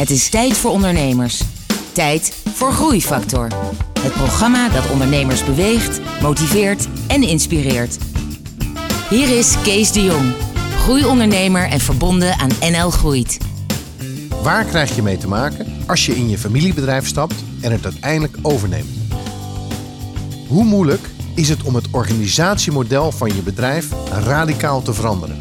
[0.00, 1.42] Het is tijd voor ondernemers.
[1.92, 3.48] Tijd voor Groeifactor.
[4.00, 7.98] Het programma dat ondernemers beweegt, motiveert en inspireert.
[9.10, 10.32] Hier is Kees de Jong,
[10.78, 13.38] groeiondernemer en verbonden aan NL Groeit.
[14.42, 18.36] Waar krijg je mee te maken als je in je familiebedrijf stapt en het uiteindelijk
[18.42, 18.90] overneemt?
[20.48, 25.38] Hoe moeilijk is het om het organisatiemodel van je bedrijf radicaal te veranderen?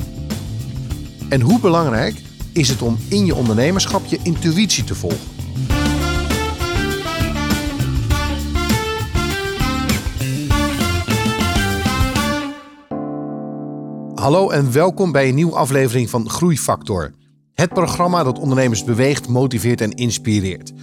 [1.30, 2.28] En hoe belangrijk
[2.60, 5.20] is het om in je ondernemerschap je intuïtie te volgen?
[14.16, 17.12] Hallo en welkom bij een nieuwe aflevering van Groeifactor.
[17.54, 20.74] Het programma dat ondernemers beweegt, motiveert en inspireert.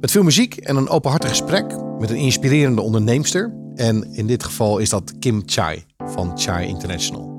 [0.00, 3.54] Met veel muziek en een openhartig gesprek met een inspirerende onderneemster.
[3.74, 7.36] En in dit geval is dat Kim Chai van Chai International.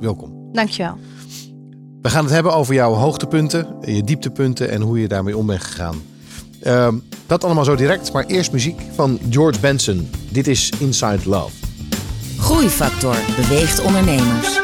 [0.00, 0.50] Welkom.
[0.52, 0.98] Dankjewel.
[2.02, 5.62] We gaan het hebben over jouw hoogtepunten, je dieptepunten en hoe je daarmee om bent
[5.62, 6.02] gegaan.
[6.60, 6.94] Ehm,
[7.26, 10.10] dat allemaal zo direct, maar eerst muziek van George Benson.
[10.30, 11.52] Dit is Inside Love.
[12.38, 14.61] Groeifactor beweegt ondernemers.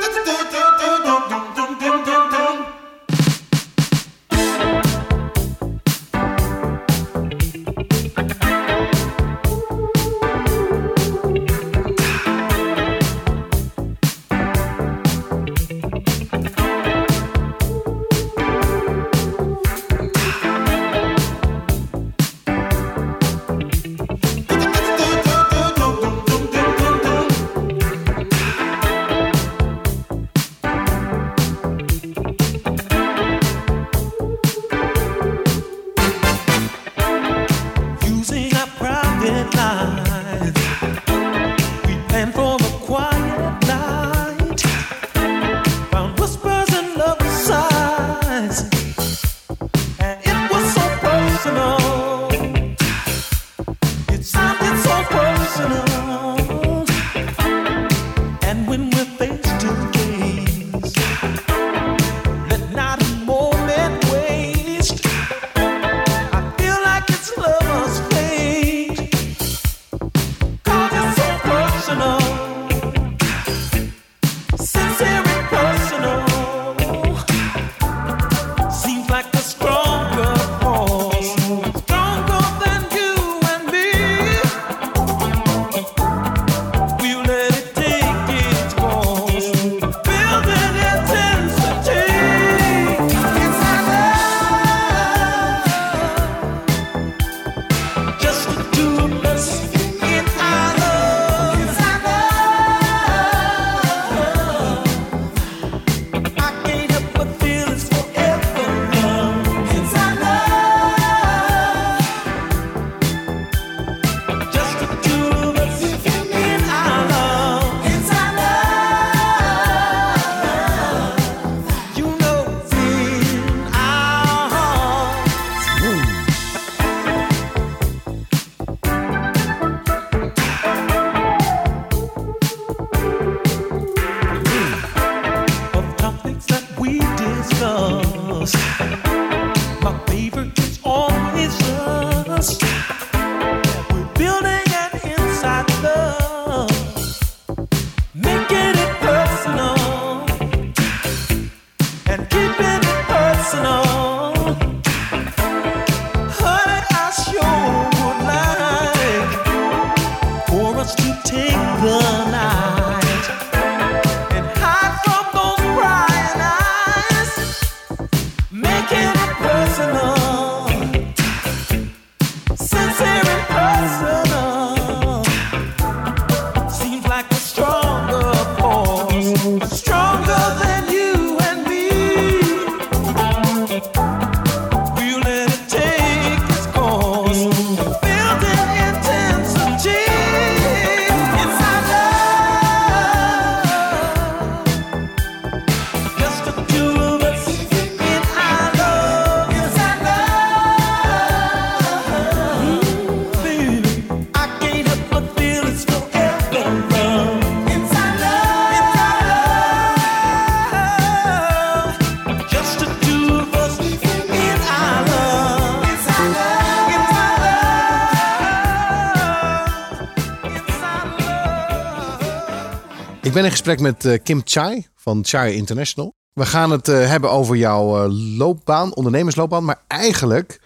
[223.38, 226.14] Ben in gesprek met eh, Kim Chai van Chai International.
[226.32, 229.64] We gaan het eh, hebben over jouw eh, loopbaan, ondernemersloopbaan.
[229.64, 230.60] Maar eigenlijk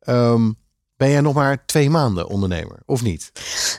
[0.00, 0.52] ehm,
[0.96, 3.32] ben jij nog maar twee maanden ondernemer, of niet?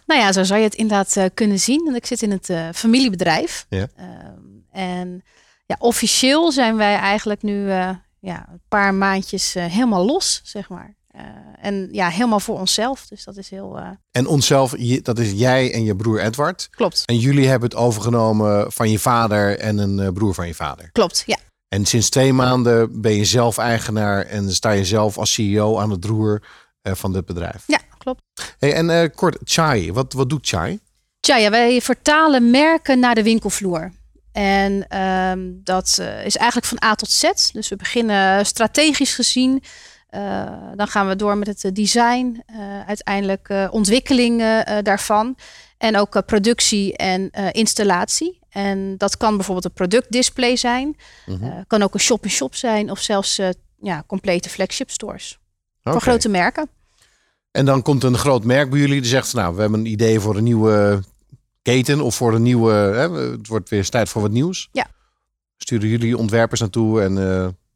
[0.05, 1.83] Nou ja, zo zou je het inderdaad kunnen zien.
[1.83, 3.65] Want ik zit in het familiebedrijf.
[3.69, 3.88] Ja.
[3.95, 4.41] Ehm,
[4.71, 5.23] en
[5.65, 7.69] ja, officieel zijn wij eigenlijk nu
[8.19, 10.95] ja, een paar maandjes helemaal los, zeg maar.
[11.17, 11.23] Eh,
[11.61, 13.07] en ja, helemaal voor onszelf.
[13.07, 13.77] Dus dat is heel...
[13.77, 14.71] eh, En onszelf,
[15.01, 16.67] dat is jij en je broer Edward.
[16.71, 20.53] klopt, En jullie hebben het overgenomen van je vader en een eh, broer van je
[20.53, 20.89] vader.
[20.91, 21.37] klopt, ja.
[21.67, 25.89] En sinds twee maanden ben je zelf eigenaar en sta je zelf als CEO aan
[25.91, 26.43] het roer
[26.83, 27.63] van dit bedrijf.
[27.67, 28.21] Ja, klopt.
[28.59, 30.79] Hey, en kort, Chai, wat, wat doet Chai?
[31.19, 33.91] Tja, ja, wij vertalen merken naar de winkelvloer.
[34.31, 35.87] En ehm, dat
[36.23, 37.31] is eigenlijk van A tot Z.
[37.51, 39.63] Dus we beginnen strategisch gezien.
[40.07, 45.36] Eh, dan gaan we door met het eh, design, eh, uiteindelijk ontwikkeling eh, daarvan.
[45.77, 48.39] En ook productie en installatie.
[48.50, 50.98] En dat kan bijvoorbeeld een productdisplay zijn.
[51.25, 51.36] Eh,
[51.68, 52.92] kan ook een shop-in-shop zijn.
[52.92, 53.42] Of zelfs
[53.81, 55.39] ja, complete flagship stores.
[55.83, 56.69] Voor grote merken.
[57.51, 60.19] En dan komt een groot merk bij jullie die zegt, nou, we hebben een idee
[60.19, 61.03] voor een nieuwe
[61.62, 64.69] keten of voor een nieuwe, hè, het wordt weer eens tijd voor wat nieuws.
[64.71, 64.88] Ja.
[65.57, 67.18] Sturen jullie ontwerpers naartoe en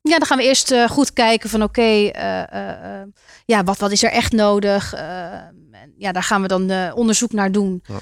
[0.01, 3.07] Ja, dan gaan we eerst eh, goed kijken van oké, eh, eh,
[3.45, 4.93] ja, wat, wat is er echt nodig?
[4.93, 7.83] En ja, daar gaan we dan onderzoek naar doen.
[7.87, 7.99] Ja.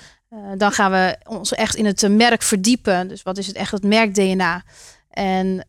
[0.55, 3.07] Dan gaan we ons echt in het merk verdiepen.
[3.07, 4.63] Dus wat is het echt het merk DNA?
[5.09, 5.65] En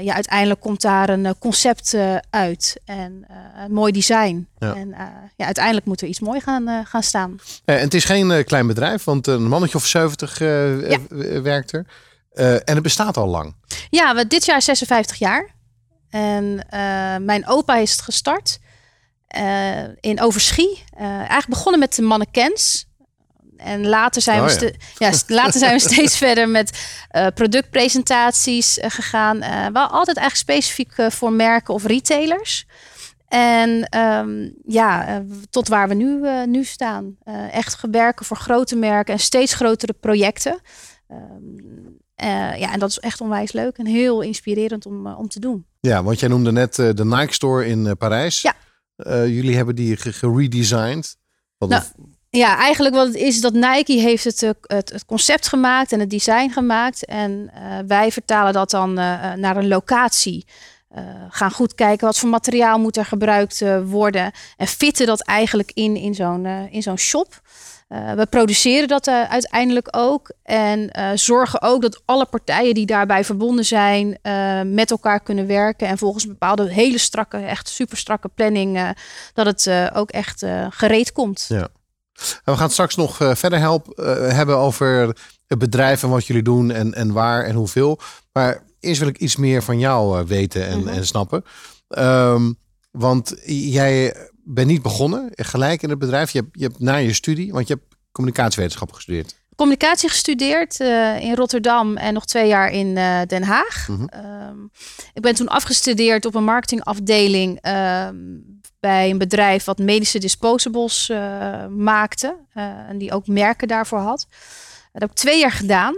[0.00, 1.96] ja, uiteindelijk komt daar een concept
[2.30, 3.26] uit en
[3.56, 4.48] een mooi design.
[4.58, 4.74] Ja.
[4.74, 4.94] En
[5.36, 7.36] ja, uiteindelijk moet er iets mooi gaan, gaan staan.
[7.64, 10.98] Eh, en het is geen klein bedrijf, want een mannetje of 70 eh, Ja.
[11.10, 11.86] eh, werkt er.
[12.64, 13.54] En het bestaat al lang.
[13.90, 15.56] Ja, we, dit jaar 56 jaar.
[16.10, 18.58] En eh, mijn opa is het gestart
[19.26, 20.84] eh, in Overschie.
[20.96, 22.86] Eh, eigenlijk begonnen met de mannequins.
[23.56, 25.12] En later zijn, Oh we, ja.
[25.12, 26.78] ste- ja, later zijn we steeds verder met
[27.34, 29.38] productpresentaties gegaan.
[29.72, 32.66] Wel altijd eigenlijk specifiek voor merken of retailers.
[33.28, 37.16] En ehm, ja, tot waar we nu, nu staan.
[37.50, 40.60] Echt werken voor grote merken en steeds grotere projecten.
[41.08, 41.87] Ehm,
[42.18, 45.40] eh, ja, en dat is echt onwijs leuk en heel inspirerend om, eh, om te
[45.40, 45.66] doen.
[45.80, 48.42] Ja, want jij noemde net eh, de Nike Store in Parijs.
[48.42, 48.54] Ja.
[49.26, 51.16] Jullie hebben die ge- geredesigned.
[51.58, 51.82] Nou,
[52.30, 56.10] Ja, eigenlijk wat het is dat Nike heeft het, het, het concept gemaakt en het
[56.10, 57.04] design gemaakt.
[57.04, 57.50] En
[57.86, 60.46] wij vertalen dat dan naar een locatie.
[60.88, 64.32] Eh, gaan goed kijken wat voor materiaal moet er gebruikt eh, worden.
[64.56, 67.40] En fitten dat eigenlijk in, in zo'n eh, in zo'n shop.
[67.88, 70.32] We produceren dat uiteindelijk ook.
[70.42, 74.18] En zorgen ook dat alle partijen die daarbij verbonden zijn,
[74.74, 75.88] met elkaar kunnen werken.
[75.88, 78.94] En volgens bepaalde hele strakke, echt super strakke planning,
[79.34, 81.44] dat het ook echt gereed komt.
[81.48, 81.68] Ja.
[82.18, 86.42] En we gaan straks nog verder help, eh, hebben over het bedrijf en wat jullie
[86.42, 87.98] doen en, en waar en hoeveel.
[88.32, 90.88] Maar eerst wil ik iets meer van jou eh, weten en, Mhm.
[90.88, 91.42] en snappen.
[91.88, 92.52] Ehm,
[92.90, 94.14] want jij
[94.44, 96.30] bent niet begonnen gelijk in het bedrijf.
[96.30, 99.36] Je hebt, je hebt na je studie, want je hebt communicatiewetenschap gestudeerd.
[99.56, 103.88] communicatie gestudeerd eh, in Rotterdam en nog twee jaar in eh, Den Haag.
[103.88, 104.04] Mhm.
[104.04, 104.56] Ehm,
[105.14, 108.16] ik ben toen afgestudeerd op een marketingafdeling ehm,
[108.80, 111.12] bij een bedrijf wat medische disposables
[111.68, 112.36] maakte
[112.88, 114.26] en die ook merken daarvoor had.
[114.92, 115.94] Dat heb ik twee jaar gedaan.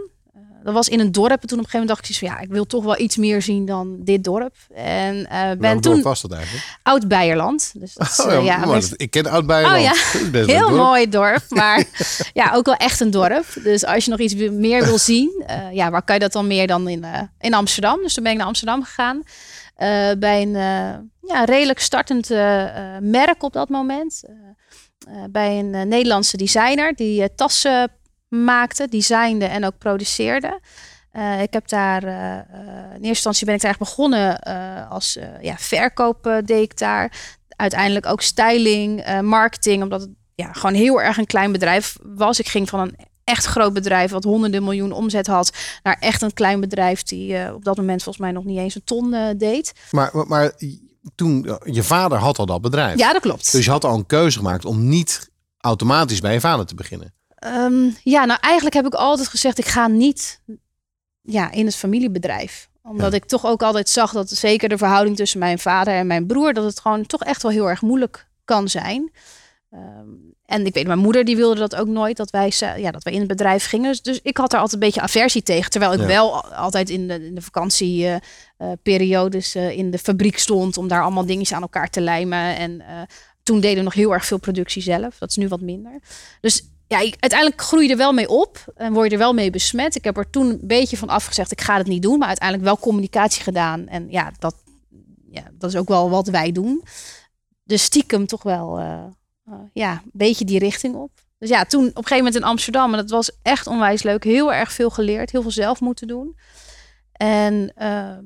[0.62, 1.43] Dat was in een dorp.
[1.43, 3.17] En toen op een gegeven moment dacht ik van ja, ik wil toch wel iets
[3.17, 4.55] meer zien dan dit dorp.
[4.75, 6.79] En eh, ben toen was dat eigenlijk?
[6.83, 7.73] oud Beierland.
[7.75, 9.77] Dus dat is, Oh, eh, ja, ja, maar ik ken oud Bijland.
[9.77, 9.94] Oh ja,
[10.32, 11.84] best Heel mooi dorp, maar
[12.32, 13.46] ja, ook wel echt een dorp.
[13.63, 16.46] Dus als je nog iets meer wil zien, eh, ja, waar kan je dat dan
[16.46, 17.05] meer dan in,
[17.39, 17.99] in Amsterdam?
[18.03, 19.23] Dus toen ben ik naar Amsterdam gegaan.
[20.19, 20.53] bij een
[21.20, 22.29] ja, redelijk startend
[23.01, 24.23] merk op dat moment.
[25.31, 27.91] Bij een Nederlandse designer die tassen
[28.31, 30.60] maakte, designde en ook produceerde.
[31.10, 32.44] Eh, ik heb daar, eh, eh,
[32.84, 34.43] in eerste instantie ben ik daar eigenlijk begonnen
[34.89, 41.03] als ja, verkoop deed ik daar uiteindelijk ook styling, marketing, omdat het ja, gewoon heel
[41.03, 42.39] erg een klein bedrijf was.
[42.39, 46.32] Ik ging van een echt groot bedrijf wat honderden miljoen omzet had, naar echt een
[46.32, 49.72] klein bedrijf die op dat moment volgens mij nog niet eens een ton deed.
[49.91, 50.53] Maar, maar,
[51.15, 52.99] toen, je vader had al dat bedrijf.
[52.99, 53.53] Ja, dat klopt.
[53.53, 57.15] Dus je had al een keuze gemaakt om niet automatisch bij je vader te beginnen.
[57.41, 60.41] Ehm, ja, nou eigenlijk heb ik altijd gezegd, ik ga niet
[61.23, 62.69] ja, in het familiebedrijf.
[62.82, 63.17] Omdat Ja.
[63.17, 66.53] ik toch ook altijd zag dat zeker de verhouding tussen mijn vader en mijn broer,
[66.53, 69.11] dat het gewoon toch echt wel heel erg moeilijk kan zijn.
[69.70, 70.09] Ehm,
[70.47, 73.13] en ik weet, mijn moeder die wilde dat ook nooit, dat wij, ja, dat wij
[73.13, 73.99] in het bedrijf gingen.
[74.03, 75.70] Dus, ik had daar altijd een beetje aversie tegen.
[75.70, 76.06] Terwijl ik Ja.
[76.06, 81.03] wel al- altijd in de, in de vakantieperiodes eh, in de fabriek stond om daar
[81.03, 82.56] allemaal dingetjes aan elkaar te lijmen.
[82.56, 83.01] En eh,
[83.43, 85.19] toen deden we nog heel erg veel productie zelf.
[85.19, 85.99] Dat is nu wat minder.
[86.41, 89.51] Dus ja, uiteindelijk groei je er wel mee op en word je er wel mee
[89.51, 89.94] besmet.
[89.94, 92.69] Ik heb er toen een beetje van afgezegd, ik ga het niet doen, maar uiteindelijk
[92.69, 93.87] wel communicatie gedaan.
[93.87, 94.55] En ja, dat,
[95.31, 96.85] ja, dat is ook wel wat wij doen.
[97.65, 99.05] Dus stiekem toch wel eh,
[99.44, 101.11] eh, ja, een beetje die richting op.
[101.39, 104.25] Dus ja, toen op een gegeven moment in Amsterdam, en dat was echt onwijs leuk.
[104.25, 106.37] Heel erg veel geleerd, heel veel zelf moeten doen.
[107.13, 108.25] En ehm,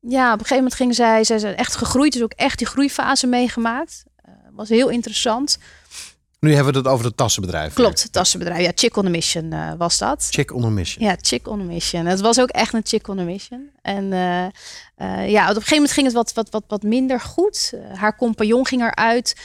[0.00, 2.66] ja, op een gegeven moment ging zij, zij is echt gegroeid, dus ook echt die
[2.66, 4.04] groeifase meegemaakt.
[4.16, 5.58] Eh, was heel interessant.
[6.46, 7.74] Nu hebben we het over het tassenbedrijf.
[7.74, 8.64] Klopt, het tassenbedrijf.
[8.64, 10.28] Ja, Chick on a Mission eh, was dat.
[10.30, 11.04] Chick on a mission.
[11.04, 12.06] Ja, Chick on a Mission.
[12.06, 13.70] Het was ook echt een Chick on a Mission.
[13.82, 17.20] En eh, eh, ja, op een gegeven moment ging het wat, wat, wat, wat minder
[17.20, 17.72] goed.
[17.94, 19.36] Haar compagnon ging eruit.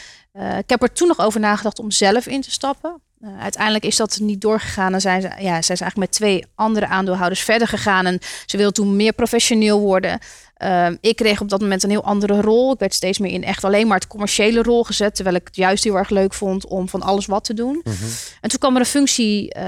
[0.57, 3.01] Ik heb er toen nog over nagedacht om zelf in te stappen.
[3.39, 4.93] Uiteindelijk is dat niet doorgegaan.
[4.93, 8.05] En zijn ze, ja, zij is eigenlijk met twee andere aandeelhouders verder gegaan.
[8.05, 10.19] En ze wilde toen meer professioneel worden.
[10.61, 12.73] Ehm, ik kreeg op dat moment een heel andere rol.
[12.73, 15.15] Ik werd steeds meer in echt alleen maar het commerciële rol gezet.
[15.15, 17.83] Terwijl ik het juist heel erg leuk vond om van alles wat te doen.
[18.41, 19.63] En toen kwam er een functie eh,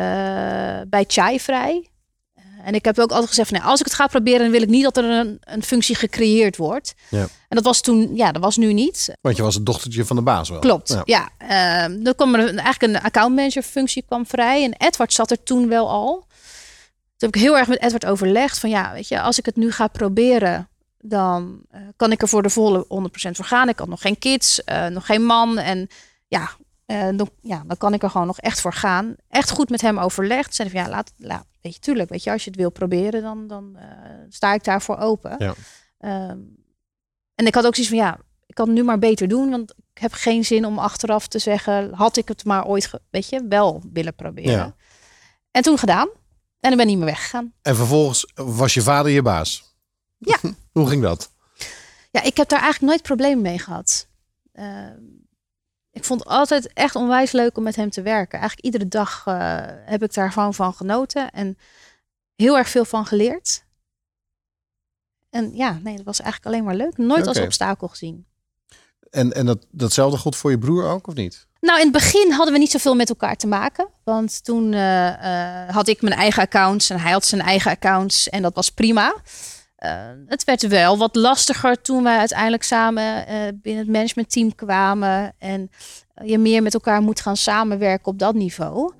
[0.88, 1.90] bij Chai vrij.
[2.34, 4.52] Eh, en ik heb ook altijd gezegd: van, nou, als ik het ga proberen, dan
[4.52, 6.94] wil ik niet dat er een, een functie gecreëerd wordt.
[7.10, 7.22] Ja.
[7.22, 9.16] En dat was toen, ja, dat was nu niet.
[9.22, 10.60] Want je was het dochtertje van de baas wel.
[10.60, 10.90] Klopt.
[10.90, 11.02] Ja.
[11.06, 14.64] Ja, Ehm, dan kwam er een, eigenlijk een accountmanager functie kwam vrij.
[14.64, 16.26] En Edward zat er toen wel al.
[17.18, 19.56] Toen heb ik heel erg met Edward overlegd van ja, weet je, als ik het
[19.56, 20.68] nu ga proberen,
[21.06, 22.86] dan eh, kan ik er voor de volle
[23.28, 23.70] 100% voor gaan.
[23.70, 25.58] Ik had nog geen kids, eh, nog geen man.
[25.58, 25.88] En
[26.28, 26.50] ja,
[26.86, 29.16] eh, dan, ja, dan kan ik er gewoon nog echt voor gaan.
[29.30, 30.58] Echt goed met hem overlegd.
[30.58, 33.22] Hij van ja, laat, laat weet je, tuurlijk, weet je, als je het wil proberen,
[33.22, 33.86] dan, dan eh,
[34.30, 35.36] sta ik daarvoor open.
[35.38, 35.54] Ja.
[35.98, 36.38] Ehm,
[37.36, 39.74] en ik had ook zoiets van ja, ik kan het nu maar beter doen, want
[39.94, 43.46] ik heb geen zin om achteraf te zeggen, had ik het maar ooit, weet je,
[43.50, 44.52] wel willen proberen.
[44.52, 44.76] Ja.
[45.52, 46.08] En toen gedaan.
[46.60, 47.54] En dan ben ik niet meer weggegaan.
[47.62, 49.73] En vervolgens was je vader je baas.
[50.28, 50.40] Ja.
[50.72, 51.32] Hoe ging dat?
[52.12, 54.08] Ja, ik heb daar eigenlijk nooit problemen mee gehad.
[54.52, 55.02] Ehm,
[55.92, 58.40] ik vond het altijd echt onwijs leuk om met hem te werken.
[58.40, 61.58] Eigenlijk iedere dag eh, heb ik daar gewoon van genoten en
[62.36, 63.66] heel erg veel van geleerd.
[65.30, 66.98] En ja, nee, dat was eigenlijk alleen maar leuk.
[66.98, 68.26] Nooit als obstakel gezien.
[69.10, 71.48] En, en dat, datzelfde gold voor je broer ook, of niet?
[71.60, 73.88] Nou, in het begin hadden we niet zoveel met elkaar te maken.
[74.04, 78.30] Want toen eh, eh, had ik mijn eigen accounts en hij had zijn eigen accounts.
[78.30, 79.16] En dat was prima.
[79.84, 79.92] Eh,
[80.28, 85.34] het werd wel wat lastiger toen wij uiteindelijk samen eh, binnen het managementteam kwamen.
[85.38, 85.70] En
[86.24, 88.94] je meer met elkaar moet gaan samenwerken op dat niveau.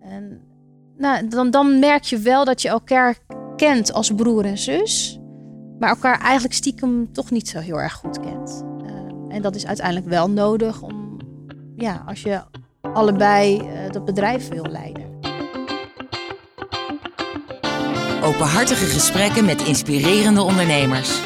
[0.00, 0.40] En
[0.96, 3.18] nou, dan, dan merk je wel dat je elkaar
[3.56, 5.18] kent als broer en zus.
[5.78, 8.64] Maar elkaar eigenlijk stiekem toch niet zo heel erg goed kent.
[8.84, 11.16] Eh, en dat is uiteindelijk wel nodig om
[11.76, 12.42] ja, als je
[12.80, 15.05] allebei dat bedrijf wil leiden.
[18.26, 21.20] Openhartige gesprekken met inspirerende ondernemers.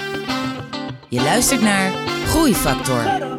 [1.09, 1.93] Je luistert naar
[2.27, 3.30] Groeifactor.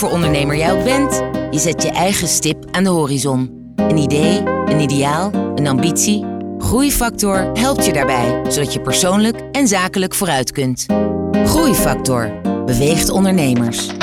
[0.00, 3.72] Voor ondernemer jij ook bent, je zet je eigen stip aan de horizon.
[3.76, 6.24] Een idee, een ideaal, een ambitie.
[6.58, 10.86] Groeifactor helpt je daarbij, zodat je persoonlijk en zakelijk vooruit kunt.
[11.44, 13.99] Groeifactor beweegt ondernemers.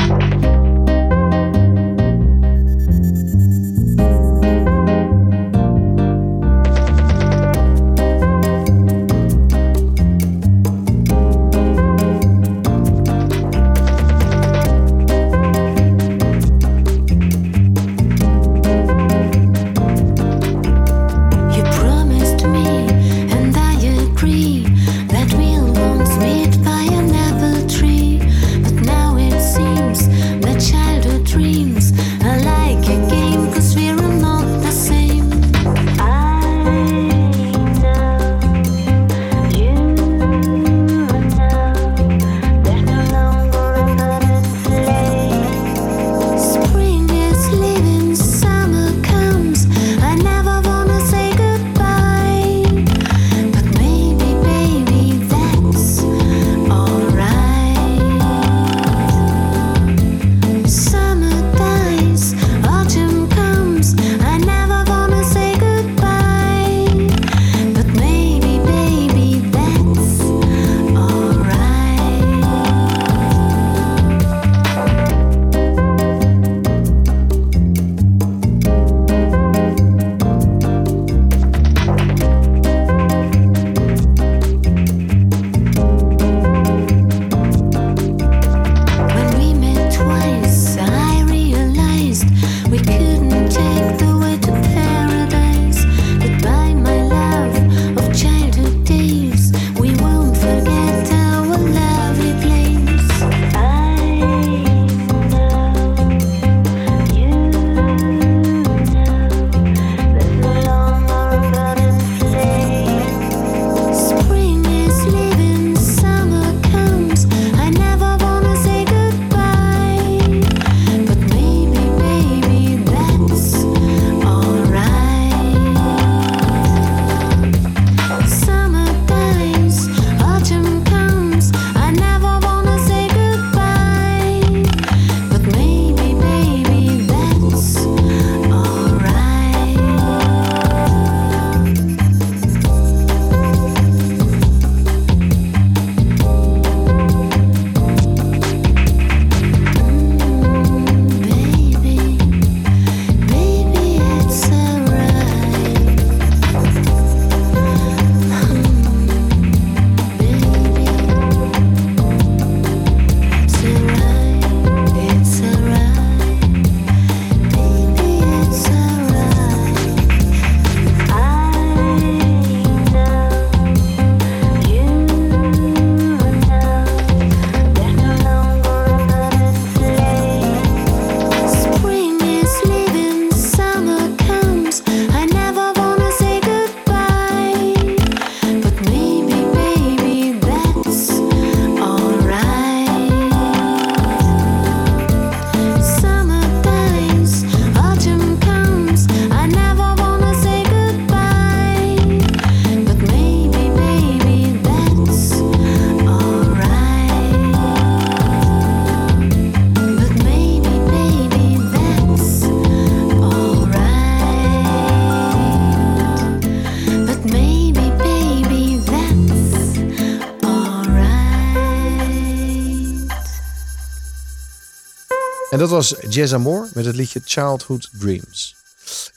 [225.70, 228.56] Dat was Jazz Amor met het liedje Childhood Dreams.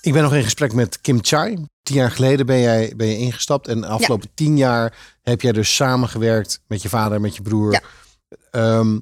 [0.00, 1.64] Ik ben nog in gesprek met Kim Chai.
[1.82, 3.68] Tien jaar geleden ben jij ben je ingestapt.
[3.68, 7.42] En de afgelopen tien jaar heb jij dus samengewerkt met je vader en met je
[7.42, 7.72] broer.
[7.72, 7.80] Ja.
[8.50, 8.98] Ehm,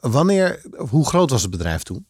[0.00, 2.06] wanneer, hoe groot was het bedrijf toen?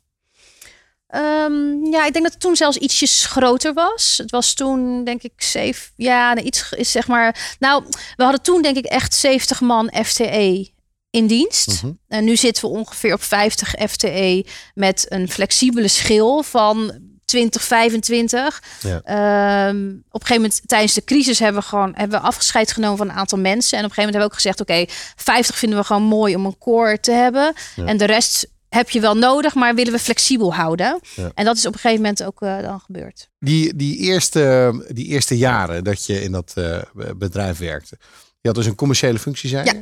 [1.07, 4.19] Ehm, ja, ik denk dat het toen zelfs ietsjes groter was.
[4.19, 5.93] Het was toen, denk ik, zeven.
[5.97, 7.57] Ja, iets is zeg maar.
[7.59, 7.85] Nou,
[8.17, 10.72] we hadden toen, denk ik, echt 70 man FTE
[11.13, 11.83] in dienst.
[11.83, 11.93] Mhm.
[12.09, 16.93] En nu zitten we ongeveer op 50 FTE met een flexibele schil van
[17.25, 18.63] 2025.
[18.81, 19.01] Ja.
[19.03, 22.97] Ehm, op een gegeven moment tijdens de crisis hebben we gewoon hebben we afgescheid genomen
[22.97, 23.79] van een aantal mensen.
[23.79, 26.37] En op een gegeven moment hebben we ook gezegd: oké, 50 vinden we gewoon mooi
[26.37, 27.55] om een core te hebben.
[27.77, 27.85] Ja.
[27.85, 31.01] En de rest heb je wel nodig, maar willen we flexibel houden.
[31.15, 31.31] Ja.
[31.35, 33.29] En dat is op een gegeven moment ook eh, dan gebeurd.
[33.39, 36.79] Die, die, eerste, die eerste jaren dat je in dat eh,
[37.17, 37.99] bedrijf werkte.
[38.41, 39.73] Je had dus een commerciële functie, zei Ja.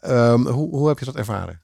[0.00, 1.62] Ehm, hoe, hoe heb je dat ervaren?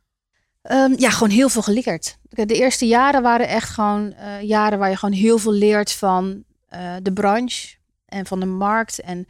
[0.63, 2.19] Ehm, ja, gewoon heel veel geleerd.
[2.29, 6.45] De eerste jaren waren echt gewoon eh, jaren waar je gewoon heel veel leert van
[6.69, 9.27] eh, de branche en van de markt en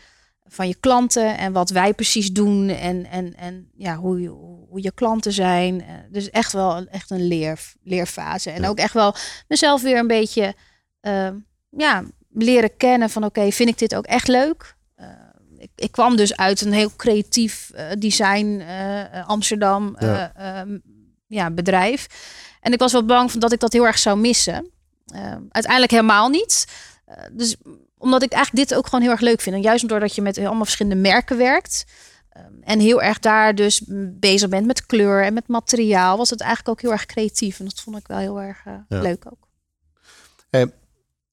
[0.46, 4.28] van je klanten en wat wij precies doen en, en, en ja, hoe, je,
[4.68, 5.80] hoe je klanten zijn.
[5.80, 8.50] Eh, dus echt wel echt een leer, leerfase.
[8.50, 8.68] En Ja.
[8.68, 9.14] ook echt wel
[9.48, 10.54] mezelf weer een beetje
[11.00, 11.36] ehm,
[11.70, 14.76] ja, leren kennen van oké, vind ik dit ook echt leuk?
[15.64, 20.32] Ik, ik kwam dus uit een heel creatief eh, design eh, eh, Amsterdam Ja.
[20.34, 20.78] eh, ehm,
[21.26, 22.06] ja, bedrijf.
[22.60, 24.70] En ik was wel bang van dat ik dat heel erg zou missen.
[25.06, 26.66] Ehm, uiteindelijk helemaal niet.
[27.32, 27.56] Dus
[27.98, 29.56] omdat ik eigenlijk dit ook gewoon heel erg leuk vind.
[29.56, 31.84] En juist doordat je met allemaal verschillende merken werkt.
[32.30, 33.82] ehm, en heel erg daar dus
[34.20, 36.16] bezig bent met kleur en met materiaal.
[36.16, 37.58] Was het eigenlijk ook heel erg creatief.
[37.58, 38.84] En dat vond ik wel heel erg Ja.
[38.88, 39.48] leuk ook.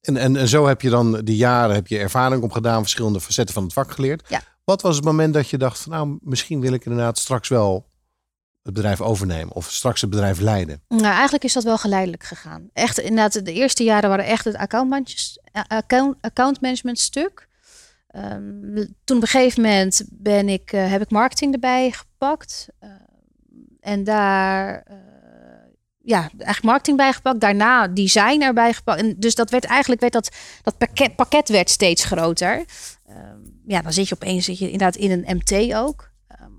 [0.02, 3.54] En, en, en zo heb je dan die jaren heb je ervaring opgedaan, verschillende facetten
[3.54, 4.28] van het vak geleerd.
[4.28, 4.40] Ja.
[4.64, 7.90] Wat was het moment dat je dacht van nou, misschien wil ik inderdaad straks wel
[8.62, 10.82] het bedrijf overnemen of straks het bedrijf leiden?
[10.88, 12.68] Nou, eigenlijk is dat wel geleidelijk gegaan.
[12.72, 17.48] Echt, inderdaad, de eerste jaren waren echt het eh, account, accountmanagement stuk.
[18.12, 22.68] Ehm, toen op een gegeven moment ben ik, eh, heb ik marketing erbij gepakt.
[22.78, 22.90] Eh,
[23.80, 24.96] en daar, eh,
[26.04, 27.40] ja, eigenlijk marketing bijgepakt.
[27.40, 29.00] Daarna design erbij gepakt.
[29.00, 30.30] En dus dat werd eigenlijk, werd dat,
[30.62, 32.64] dat pakket, pakket werd steeds groter.
[33.06, 36.10] Ehm, ja, dan zit je opeens zit je inderdaad in een MT ook.
[36.26, 36.50] Ehm,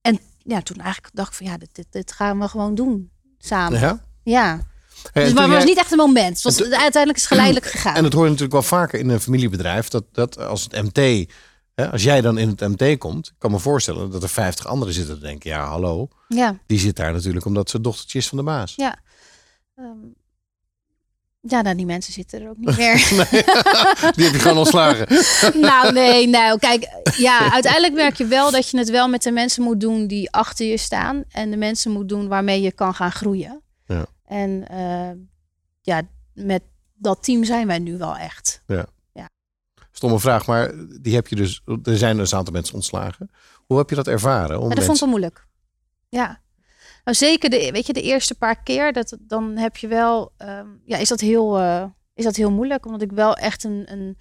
[0.00, 3.10] en ja, toen eigenlijk dacht ik van ja, dit, dit, dit gaan we gewoon doen
[3.38, 3.80] samen.
[4.22, 4.68] Ja.
[5.12, 6.42] Dus, maar het was jij- niet echt een moment.
[6.42, 7.94] Het was, uiteindelijk is geleidelijk gegaan.
[7.94, 9.88] En dat hoor je natuurlijk wel vaker in een familiebedrijf.
[9.88, 11.30] Dat, dat als het MT,
[11.88, 14.94] als jij dan in het MT komt, ik kan me voorstellen dat er 50 anderen
[14.94, 18.38] zitten te denken, ja hallo, ja, die zit daar natuurlijk omdat ze dochtertje is van
[18.38, 18.72] de baas.
[18.76, 18.98] ja.
[19.76, 19.98] Ehm,
[21.42, 22.96] ja, nou, die mensen zitten er ook niet meer.
[24.16, 25.06] Die heb je gewoon ontslagen.
[25.60, 29.30] nou, nee, nou, kijk, ja, uiteindelijk merk je wel dat je het wel met de
[29.30, 31.24] mensen moet doen die achter je staan.
[31.30, 33.62] En de mensen moet doen waarmee je kan gaan groeien.
[33.86, 34.06] Ja.
[34.24, 35.10] En eh,
[35.82, 36.02] ja,
[36.34, 36.62] met
[36.94, 38.62] dat team zijn wij nu wel echt.
[40.00, 41.62] Stomme vraag, maar die heb je dus.
[41.82, 43.30] Er zijn dus een aantal mensen ontslagen.
[43.66, 44.60] Hoe heb je dat ervaren?
[44.60, 45.46] Om dat vond ik wel moeilijk.
[46.08, 46.40] Ja.
[47.04, 50.66] Nou, zeker de, weet je, de eerste paar keer, dat, dan heb je wel, ehm,
[50.84, 51.84] ja, is dat heel, eh,
[52.14, 52.86] is dat heel moeilijk.
[52.86, 54.18] Omdat ik wel echt een, een,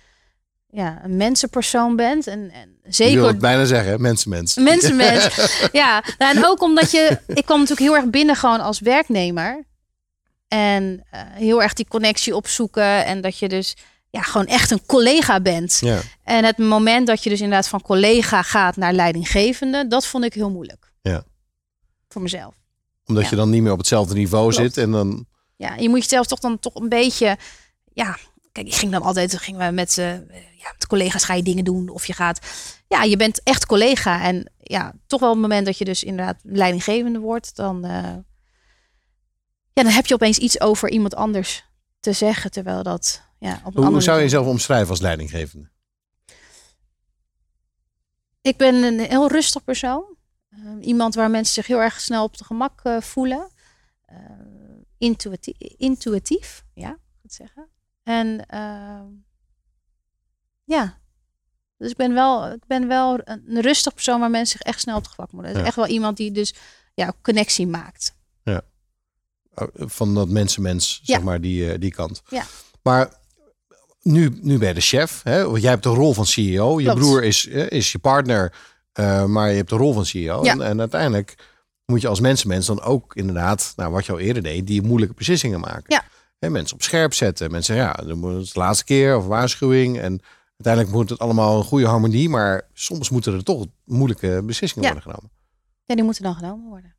[0.67, 2.21] ja, een mensenpersoon ben.
[2.21, 4.55] En, en Ik zeker wil het bijna zeggen, mensenmens.
[4.55, 5.35] mensenmens.
[5.71, 9.63] ja, nou, en ook omdat je, ik kwam natuurlijk heel erg binnen gewoon als werknemer.
[10.47, 13.05] En eh, heel erg die connectie opzoeken.
[13.05, 13.75] En dat je dus
[14.09, 15.77] ja, gewoon echt een collega bent.
[15.81, 20.23] Ja, En het moment dat je dus inderdaad van collega gaat naar leidinggevende, dat vond
[20.23, 20.91] ik heel moeilijk.
[21.01, 21.23] Ja.
[22.07, 22.53] Voor mezelf.
[23.05, 23.29] omdat Ja.
[23.29, 24.73] je dan niet meer op hetzelfde niveau Klopt.
[24.73, 24.83] zit.
[24.83, 27.37] En dan, Ja, je moet jezelf toch dan toch een beetje,
[27.93, 28.17] ja,
[28.51, 30.11] kijk, ik ging dan altijd, gingen we met, eh,
[30.57, 32.39] ja, met collega's ga je dingen doen of je gaat,
[32.87, 36.03] ja, je bent echt collega en ja, toch wel op het moment dat je dus
[36.03, 37.91] inderdaad leidinggevende wordt, dan, eh,
[39.73, 41.63] ja, dan heb je opeens iets over iemand anders
[41.99, 45.69] te zeggen, terwijl dat, ja, op hoe, zou je jezelf omschrijven als leidinggevende?
[48.41, 50.15] Ik ben een heel rustig persoon.
[50.49, 53.49] Eh, iemand waar mensen zich heel erg snel op de gemak eh, voelen.
[54.05, 54.17] Eh,
[54.97, 57.69] intuïtief, intuïtief, ja, goed zeggen.
[58.03, 59.01] En eh,
[60.63, 60.97] ja,
[61.77, 64.97] dus ik ben wel, ik ben wel een rustig persoon waar mensen zich echt snel
[64.97, 65.53] op de gemak voelen.
[65.57, 65.63] Ja.
[65.63, 66.53] echt wel iemand die dus
[66.93, 68.17] ja, connectie maakt.
[69.55, 71.23] Oh, Van dat mensenmens, zeg Ja.
[71.23, 72.21] maar, die, eh, die kant.
[72.29, 72.43] Ja.
[72.81, 73.13] Maar
[74.11, 75.21] nu, nu ben je de chef.
[75.23, 75.49] Hè?
[75.49, 76.79] Want jij hebt de rol van CEO.
[76.79, 76.99] Je Klopt.
[76.99, 78.53] broer is, eh, is je partner.
[78.93, 80.43] eh, maar je hebt de rol van CEO.
[80.43, 80.51] Ja.
[80.51, 81.35] En, en uiteindelijk
[81.85, 85.15] moet je als mensenmens dan ook inderdaad, nou, wat je al eerder deed, die moeilijke
[85.15, 85.83] beslissingen maken.
[85.87, 86.03] Ja.
[86.39, 87.51] Hè, mensen op scherp zetten.
[87.51, 89.99] Mensen ja, dan moet het de laatste keer of waarschuwing.
[89.99, 90.21] En
[90.57, 92.29] uiteindelijk moet het allemaal een goede harmonie.
[92.29, 94.93] Maar soms moeten er toch moeilijke beslissingen Ja.
[94.93, 95.31] worden genomen.
[95.83, 96.95] Ja, die moeten dan genomen worden.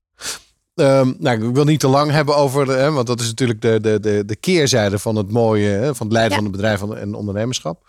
[0.80, 3.60] Ehm, nou, ik wil niet te lang hebben over, de, hè, want dat is natuurlijk
[3.62, 6.42] de, de, de, de keerzijde van het mooie, hè, van het leiden Ja.
[6.42, 7.88] van het bedrijf en- ondernemerschap.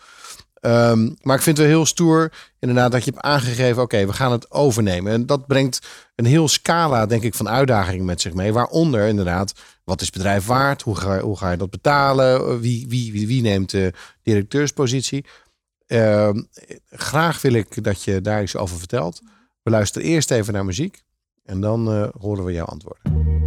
[0.54, 4.14] Ehm, maar ik vind het wel heel stoer, inderdaad, dat je hebt aangegeven, oké, we
[4.14, 5.12] gaan het overnemen.
[5.14, 5.80] En dat brengt
[6.16, 8.54] een heel scala, denk ik, van uitdagingen met zich mee.
[8.54, 10.82] Waaronder inderdaad, wat is bedrijf waard?
[10.82, 12.60] Hoe ga, hoe ga je dat betalen?
[12.60, 15.26] Wie, wie, wie, wie neemt de directeurspositie?
[15.88, 16.42] Ehm,
[16.90, 19.22] graag wil ik dat je daar iets over vertelt.
[19.64, 21.02] We luisteren eerst even naar muziek.
[21.44, 23.41] En dan eh, horen we jouw antwoorden.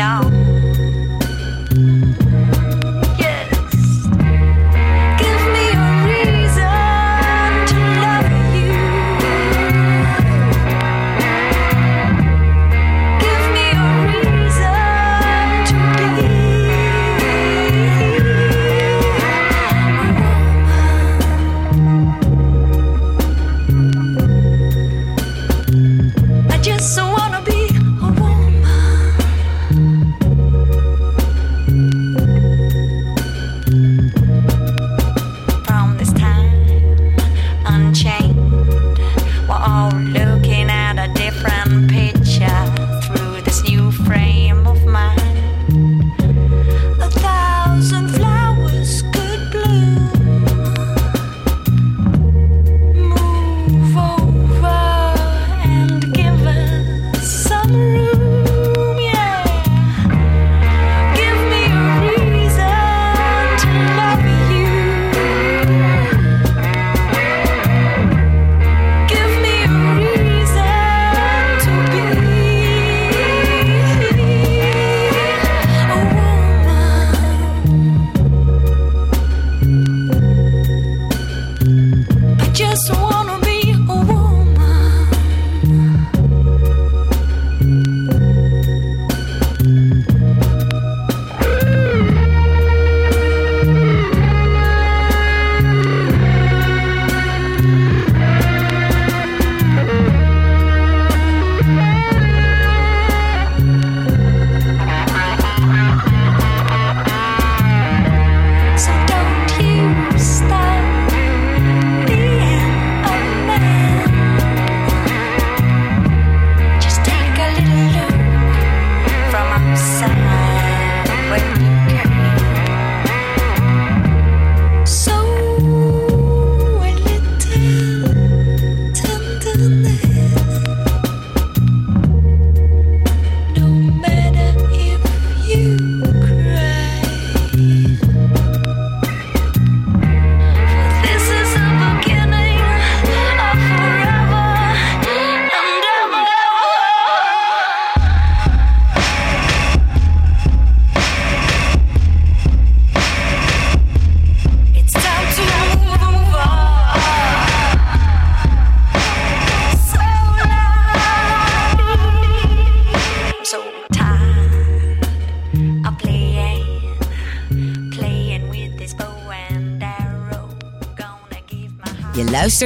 [0.00, 0.29] long.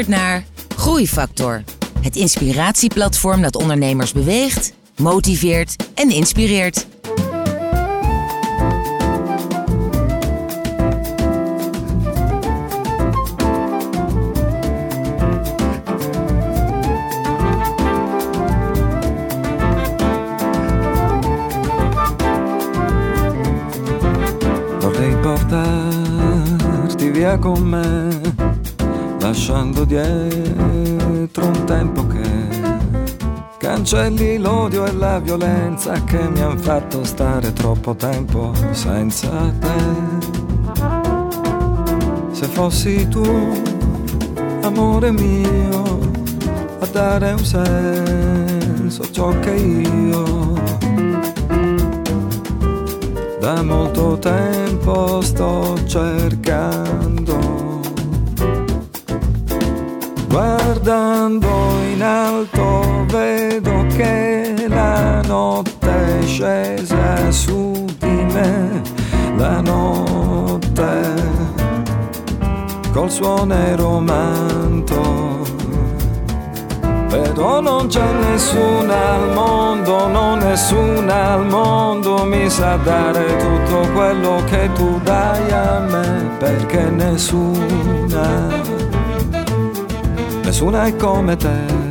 [0.02, 0.44] Naar
[0.76, 1.62] Groeifactor.
[2.00, 6.86] Het inspiratieplatform dat ondernemers beweegt, motiveert en inspireert.
[34.04, 39.76] Cancelli l'odio e la violenza che mi han fatto stare troppo tempo senza te.
[42.32, 43.24] Se fossi tu,
[44.62, 45.98] amore mio,
[46.80, 50.52] a dare un senso a ciò che io
[53.40, 57.13] da molto tempo sto cercando.
[60.34, 61.48] Guardando
[61.92, 68.82] in alto vedo che la notte è scesa su di me,
[69.36, 71.14] la notte
[72.92, 75.02] col suo nero manto.
[77.08, 84.42] Però non c'è nessuna al mondo, no nessuna al mondo mi sa dare tutto quello
[84.46, 88.48] che tu dai a me, perché nessuna,
[90.54, 91.83] son icône m'attend.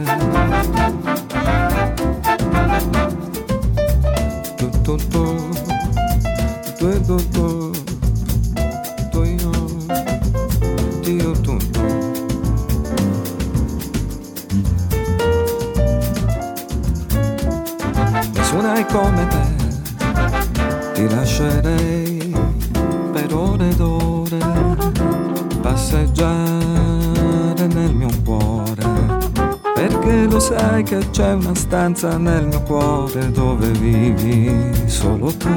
[31.73, 35.49] C'è una stanza nel mio cuore dove vivi solo tu,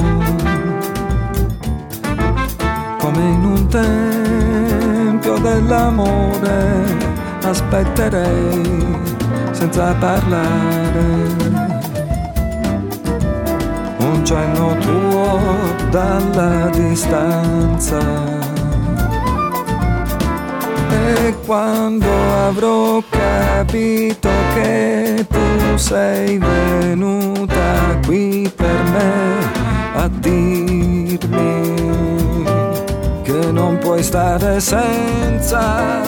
[2.99, 6.85] come in un tempio dell'amore
[7.43, 8.87] aspetterei
[9.51, 11.35] senza parlare
[13.99, 15.39] un cenno tuo
[15.91, 17.99] dalla distanza.
[20.89, 22.07] E quando
[22.47, 29.15] avrò capito che tu sei venuta qui per me
[29.95, 31.25] a dirmi
[33.23, 36.01] che non puoi stare senza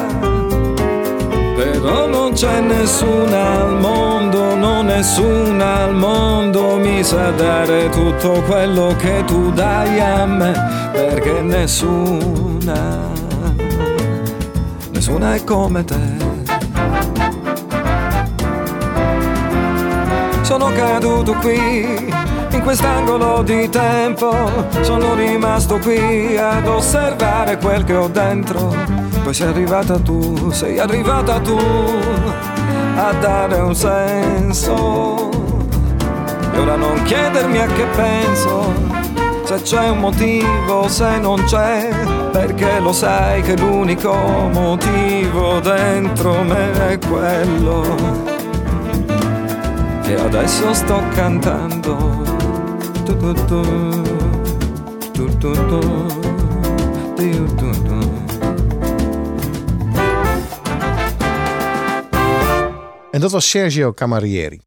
[1.54, 8.94] però non c'è nessuna al mondo, no nessuna al mondo mi sa dare tutto quello
[8.96, 10.52] che tu dai a me,
[10.92, 12.98] perché nessuna,
[14.92, 16.47] nessuna è come te.
[20.48, 22.10] Sono caduto qui,
[22.52, 24.32] in quest'angolo di tempo,
[24.80, 28.74] sono rimasto qui ad osservare quel che ho dentro.
[29.22, 31.58] Poi sei arrivata tu, sei arrivata tu
[32.96, 35.28] a dare un senso.
[36.54, 38.72] E ora non chiedermi a che penso,
[39.44, 41.90] se c'è un motivo, se non c'è,
[42.32, 44.14] perché lo sai che l'unico
[44.50, 48.37] motivo dentro me è quello
[50.08, 51.96] che adesso sto cantando.
[53.04, 53.62] Tu, tu, tu,
[55.12, 55.82] tu, tu, tu,
[57.16, 57.98] tu, tu, tu.
[63.10, 64.60] En dat was Sergio Camarieri.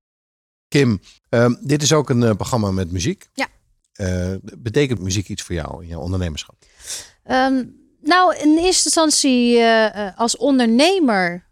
[0.67, 0.99] Kim,
[1.29, 3.27] ehm, dit is ook een eh, programma met muziek.
[3.33, 3.47] Ja.
[3.91, 6.55] Eh, betekent muziek iets voor jou in jouw ondernemerschap?
[7.23, 7.63] Ehm,
[8.01, 11.50] nou, in eerste instantie eh, eh, als ondernemer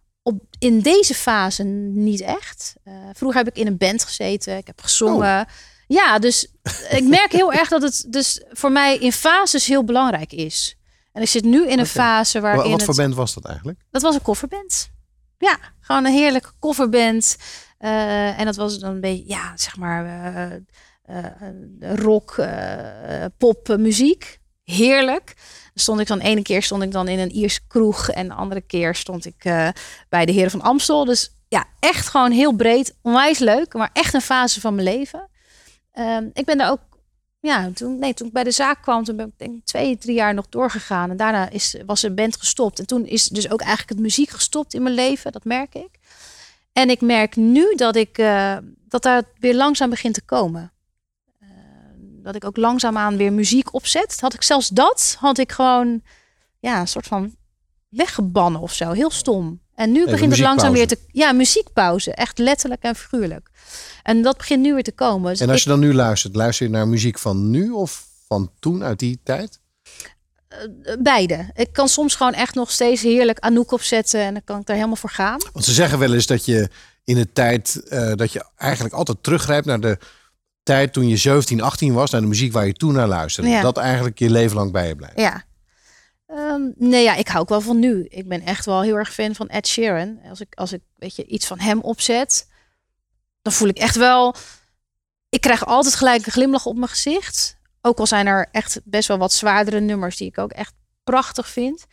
[0.59, 2.73] in deze fase niet echt.
[2.83, 5.47] Eh, vroeger heb ik in een band gezeten, ik heb gezongen.
[5.87, 6.47] Ja, dus
[6.99, 10.77] ik merk heel erg dat het dus voor mij in fases heel belangrijk is.
[11.11, 13.03] En ik zit nu in een fase Wa- waarin Wat voor het...
[13.03, 13.79] band was dat eigenlijk?
[13.91, 14.89] Dat was een coverband.
[15.37, 17.37] Ja, gewoon een heerlijke coverband.
[17.77, 20.05] Eh, en dat was dan een beetje, ja, zeg maar,
[21.03, 22.45] eh, rock,
[23.37, 24.39] pop, muziek.
[24.63, 25.33] Heerlijk.
[25.79, 28.61] Stond ik dan ene keer stond ik dan in een Ierse kroeg en de andere
[28.61, 29.69] keer stond ik eh,
[30.09, 31.05] bij de Heren van Amstel.
[31.05, 35.29] Dus ja, echt gewoon heel breed, onwijs leuk, maar echt een fase van mijn leven.
[35.91, 36.81] Ehm, ik ben daar ook,
[37.39, 40.15] ja, toen, nee, toen ik bij de zaak kwam, toen ben ik denk twee, drie
[40.15, 41.10] jaar nog doorgegaan.
[41.10, 42.79] En daarna is, was de band gestopt.
[42.79, 45.89] En toen is dus ook eigenlijk het muziek gestopt in mijn leven, dat merk ik.
[46.73, 50.71] En ik merk nu dat ik eh, dat daar weer langzaam begint te komen.
[52.30, 54.17] Eh, dat ik ook langzaamaan weer muziek opzet.
[54.19, 56.02] Had ik zelfs dat, had ik gewoon
[56.60, 57.36] ja, een soort van
[57.90, 58.92] weggebannen of zo.
[58.92, 59.62] Heel stom.
[59.75, 60.98] En nu Even begint het langzaam weer te...
[61.08, 62.13] Ja, muziekpauze.
[62.13, 63.50] Echt letterlijk en figuurlijk.
[64.04, 65.32] En dat begint nu weer te komen.
[65.32, 68.06] Dus En als ik- je dan nu luistert, luister je naar muziek van nu of
[68.27, 69.60] van toen uit die tijd?
[71.00, 71.50] Beide.
[71.54, 74.21] Ik kan soms gewoon echt nog steeds heerlijk Anouk opzetten.
[74.21, 75.40] En dan kan ik daar helemaal voor gaan.
[75.54, 76.69] Want ze zeggen wel eens dat je
[77.04, 79.98] in de tijd eh, dat je eigenlijk altijd teruggrijpt naar de
[80.63, 83.49] tijd toen je 17, 18 was, naar de muziek waar je toen naar luisterde.
[83.49, 83.62] Ja.
[83.62, 85.19] Dat eigenlijk je leven lang bij je blijft.
[85.19, 85.43] Ja.
[86.25, 88.05] Ehm, nee, ja, ik hou ook wel van nu.
[88.10, 90.19] Ik ben echt wel heel erg fan van Ed Sheeran.
[90.29, 92.47] Als ik, als ik weet je, iets van hem opzet,
[93.41, 94.35] dan voel ik echt wel...
[95.29, 97.57] Ik krijg altijd gelijk een glimlach op mijn gezicht.
[97.81, 101.47] Ook al zijn er echt best wel wat zwaardere nummers die ik ook echt prachtig
[101.49, 101.85] vind.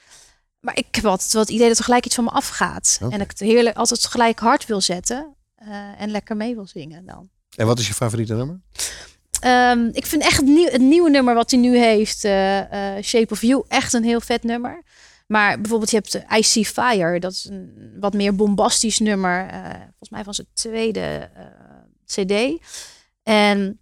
[0.60, 2.98] Maar ik heb altijd wel het idee dat er gelijk iets van me afgaat.
[3.00, 5.34] En dat ik het heerlijk altijd gelijk hard wil zetten.
[5.56, 7.28] eh, en lekker mee wil zingen dan.
[7.56, 8.60] En wat is je favoriete nummer?
[9.40, 13.04] Ehm, ik vind echt het, nieuw, het nieuwe nummer wat hij nu heeft, eh, eh,
[13.04, 14.82] Shape of You, echt een heel vet nummer.
[15.26, 19.48] Maar bijvoorbeeld je hebt eh, I See Fire, dat is een wat meer bombastisch nummer.
[19.88, 21.30] volgens mij van zijn tweede
[22.06, 22.62] CD.
[23.22, 23.80] En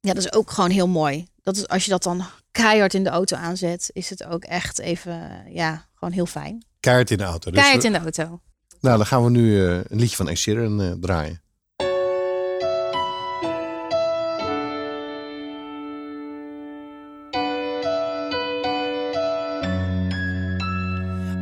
[0.00, 1.26] ja, dat is ook gewoon heel mooi.
[1.42, 4.78] Dat is, als je dat dan keihard in de auto aanzet, is het ook echt
[4.78, 6.64] even, ja, gewoon heel fijn.
[6.80, 7.50] Keihard in de auto.
[7.50, 8.40] Dus Keihard in de auto.
[8.80, 11.42] Nou, dan gaan we nu een liedje van Ed Sheeran draaien.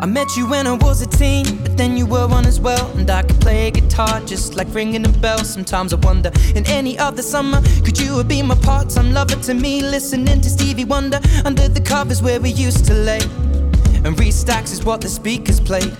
[0.00, 2.88] I met you when I was a teen, but then you were one as well.
[2.96, 5.38] And I could play guitar just like ringing a bell.
[5.38, 9.34] Sometimes I wonder, in any other summer, could you have been my part time lover
[9.34, 9.82] to me?
[9.82, 13.20] Listening to Stevie Wonder under the covers where we used to lay.
[14.04, 15.92] And restacks is what the speakers played.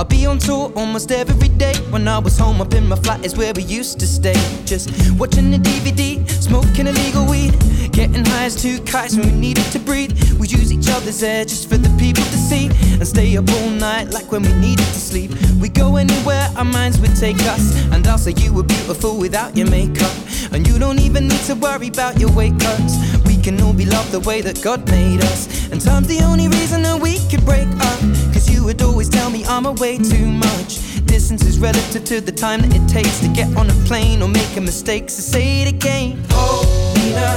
[0.00, 1.74] I'll be on tour almost every day.
[1.90, 4.32] When I was home up in my flat is where we used to stay.
[4.64, 4.88] Just
[5.18, 7.52] watching the DVD, smoking illegal weed,
[7.92, 10.12] getting high as two kites when we needed to breathe.
[10.40, 13.68] We'd use each other's air just for the people to see, and stay up all
[13.68, 15.32] night like when we needed to sleep.
[15.60, 19.54] We go anywhere our minds would take us, and I'll say you were beautiful without
[19.54, 20.16] your makeup,
[20.50, 22.96] and you don't even need to worry about your weight cuts.
[23.26, 26.48] We can all be loved the way that God made us, and time's the only
[26.48, 28.19] reason that we could break up.
[28.50, 30.70] You would always tell me I'm away too much.
[31.06, 34.28] Distance is relative to the time that it takes to get on a plane or
[34.28, 36.22] make a mistake, so say it again.
[36.30, 36.62] Oh,
[36.96, 37.28] Nina,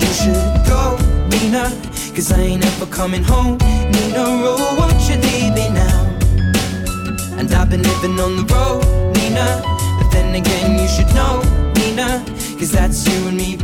[0.00, 0.96] you should go,
[1.30, 1.64] Nina.
[2.14, 3.58] Cause I ain't ever coming home.
[3.58, 6.02] Nina, oh, won't you leave me now?
[7.38, 8.82] And I've been living on the road,
[9.16, 9.60] Nina.
[9.98, 11.42] But then again, you should know,
[11.76, 12.24] Nina.
[12.58, 13.56] Cause that's you and me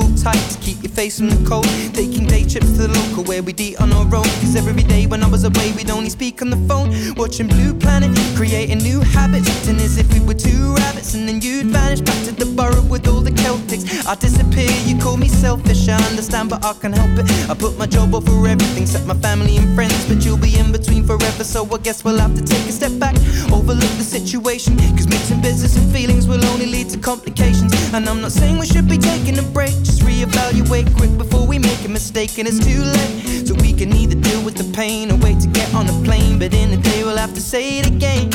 [0.00, 1.64] drawstrings pulled tight to keep your face from the cold.
[1.94, 4.24] Taking day trips to the local where we'd eat on our own.
[4.40, 6.90] Cause every day when I was away, we'd only speak on the phone.
[7.16, 9.48] Watching Blue Planet, creating new habits.
[9.48, 11.14] Acting as if we were two rabbits.
[11.14, 12.32] And then you'd vanish back to
[12.68, 14.06] the with all the Celtics.
[14.06, 17.26] I disappear, you call me selfish, I understand, but I can help it.
[17.48, 20.06] I put my job over everything, except my family and friends.
[20.06, 22.92] But you'll be in between forever, so I guess we'll have to take a step
[22.98, 23.16] back.
[23.52, 27.72] Overlook the situation, cause mixing business and feelings will only lead to complications.
[27.94, 31.58] And I'm not saying we should be taking a break, just reevaluate quick before we
[31.58, 33.46] make a mistake and it's too late.
[33.46, 36.38] So we can either deal with the pain or wait to get on a plane.
[36.38, 38.28] But in the day, we'll have to say it again.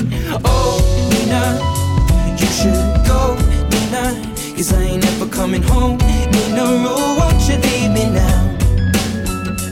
[0.43, 1.41] Oh, Nina,
[2.39, 3.37] you should go,
[3.95, 5.97] Cause I ain't ever coming home.
[5.97, 8.57] Nina, oh, won't you leave me now?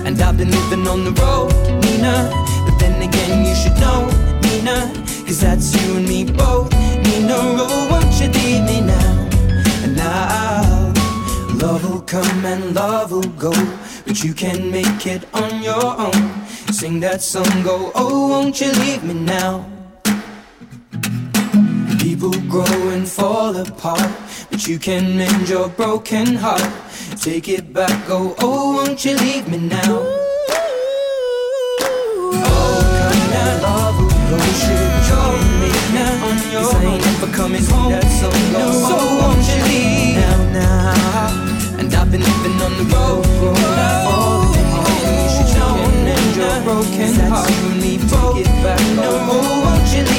[0.06, 1.52] And I've been living on the road,
[1.84, 2.32] Nina.
[2.66, 4.08] But then again, you should know,
[4.44, 4.92] Nina.
[5.26, 6.72] Cause that's you and me both.
[7.04, 9.30] Nina, oh, won't you leave me now?
[9.84, 10.94] And now,
[11.62, 13.52] love will come and love will go.
[14.06, 16.46] But you can make it on your own.
[16.72, 19.73] Sing that song, go, oh, won't you leave me now?
[22.04, 24.12] People grow and fall apart,
[24.52, 26.62] but you can mend your broken heart.
[27.16, 29.80] Take it back, go, oh, won't you leave me now?
[32.44, 36.28] Oh, come now, love will go, you should join me now.
[36.28, 40.20] On your Cause I ain't never coming home, that's so go, so won't you leave
[40.20, 41.80] now, now?
[41.80, 45.08] And I've been living on the road, growing up all the time.
[45.24, 47.48] You should join and your broken heart.
[47.50, 48.36] You and me both.
[48.36, 50.13] Take it back, no, oh, won't you leave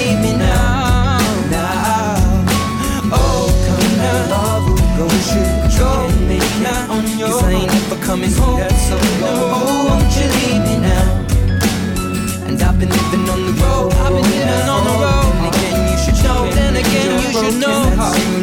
[5.32, 6.92] go, should me now.
[6.92, 10.62] On your Cause I ain't never coming home, that's so go, oh, won't you leave
[10.66, 11.24] me now?
[12.46, 13.92] And I've been living on the road.
[14.04, 15.32] I've been living on the road.
[15.38, 16.50] And again, you should know.
[16.52, 18.33] Then again, you should know.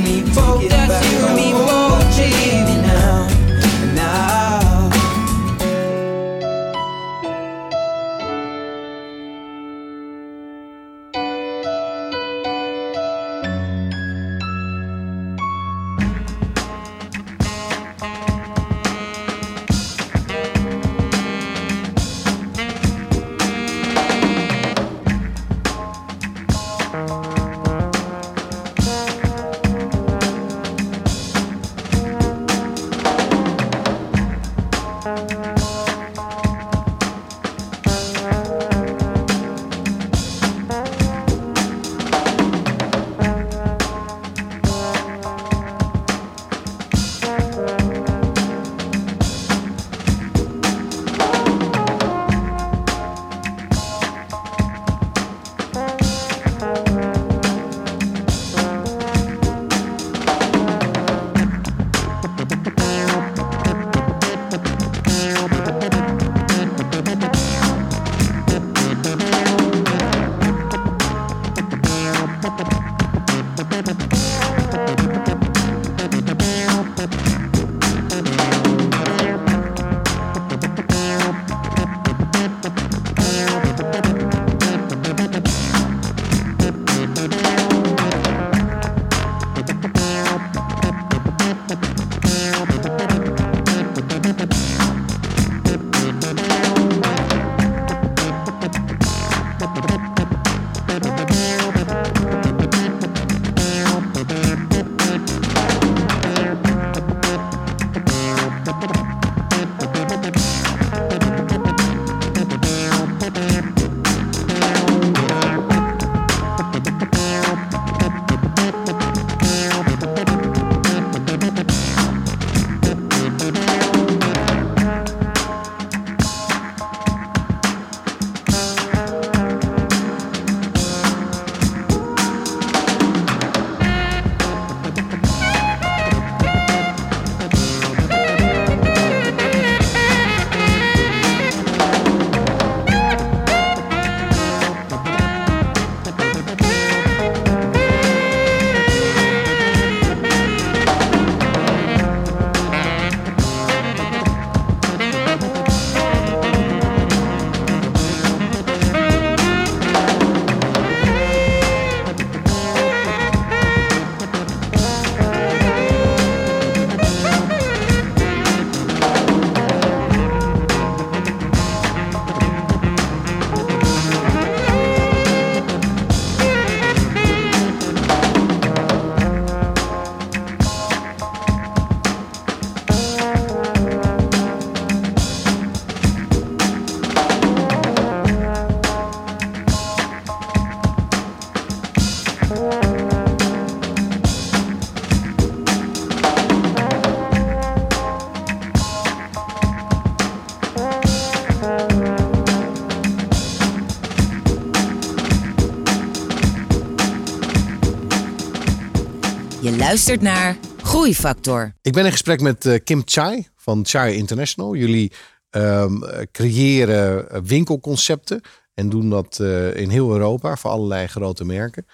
[209.91, 211.73] Luistert naar Groeifactor.
[211.81, 214.75] Ik ben in gesprek met eh, Kim Chai van Chai International.
[214.75, 215.11] Jullie
[215.49, 218.41] ehm, eh, creëren eh, winkelconcepten
[218.73, 221.85] en doen dat eh, in heel Europa voor allerlei grote merken.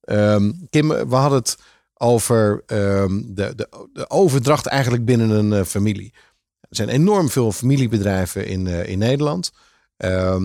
[0.00, 1.58] Ehm, Kim, we hadden het
[1.94, 6.12] over ehm, de, de, de overdracht eigenlijk binnen een eh, familie.
[6.60, 9.52] Er zijn enorm veel familiebedrijven in, eh, in Nederland.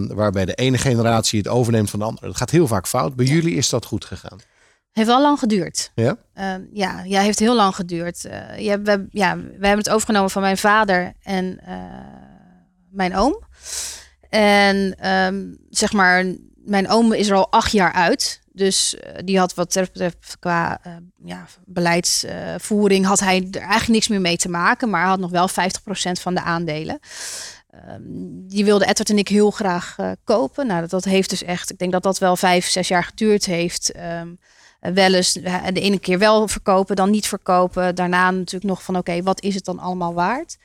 [0.08, 2.28] waarbij de ene generatie het overneemt van de andere.
[2.28, 3.16] Dat gaat heel vaak fout.
[3.16, 4.40] Bij jullie is dat goed gegaan.
[4.92, 5.92] Heeft wel lang geduurd.
[5.96, 6.18] Ja?
[6.34, 8.26] Ehm, ja, ja, heeft heel lang geduurd.
[8.26, 11.76] Eh, we, ja, we hebben het overgenomen van mijn vader en eh,
[12.90, 13.44] mijn oom.
[14.30, 16.26] En ehm, zeg maar,
[16.56, 18.42] mijn oom is er al acht jaar uit.
[18.54, 20.82] Dus eh, die had wat betreft qua
[21.24, 24.90] ja, beleidsvoering had hij er eigenlijk niks meer mee te maken.
[24.90, 25.54] Maar hij had nog wel 50%
[26.22, 27.00] van de aandelen.
[27.70, 28.02] Ehm,
[28.48, 30.68] die wilde Edward en ik heel graag kopen.
[30.68, 33.46] Nou, dat, dat heeft dus echt, ik denk dat dat wel vijf, zes jaar geduurd
[33.46, 33.92] heeft.
[34.82, 37.96] Wel eens eh, de ene keer wel verkopen, dan niet verkopen.
[37.96, 40.58] Daarna natuurlijk nog van oké, wat is het dan allemaal waard?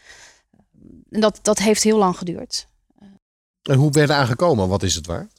[1.11, 2.67] En dat, dat heeft heel lang geduurd.
[3.62, 4.69] En hoe ben je eraan gekomen?
[4.69, 5.33] Wat is het waard?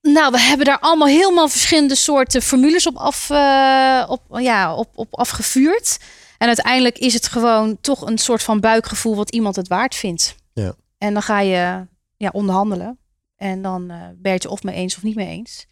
[0.00, 4.88] Nou, we hebben daar allemaal helemaal verschillende soorten formules op, af, eh, op, ja, op,
[4.94, 5.98] op afgevuurd.
[6.38, 10.34] En uiteindelijk is het gewoon toch een soort van buikgevoel wat iemand het waard vindt.
[10.52, 10.74] Ja.
[10.98, 12.98] En dan ga je ja, onderhandelen.
[13.36, 15.66] En dan eh, ben je het of mee eens of niet mee eens.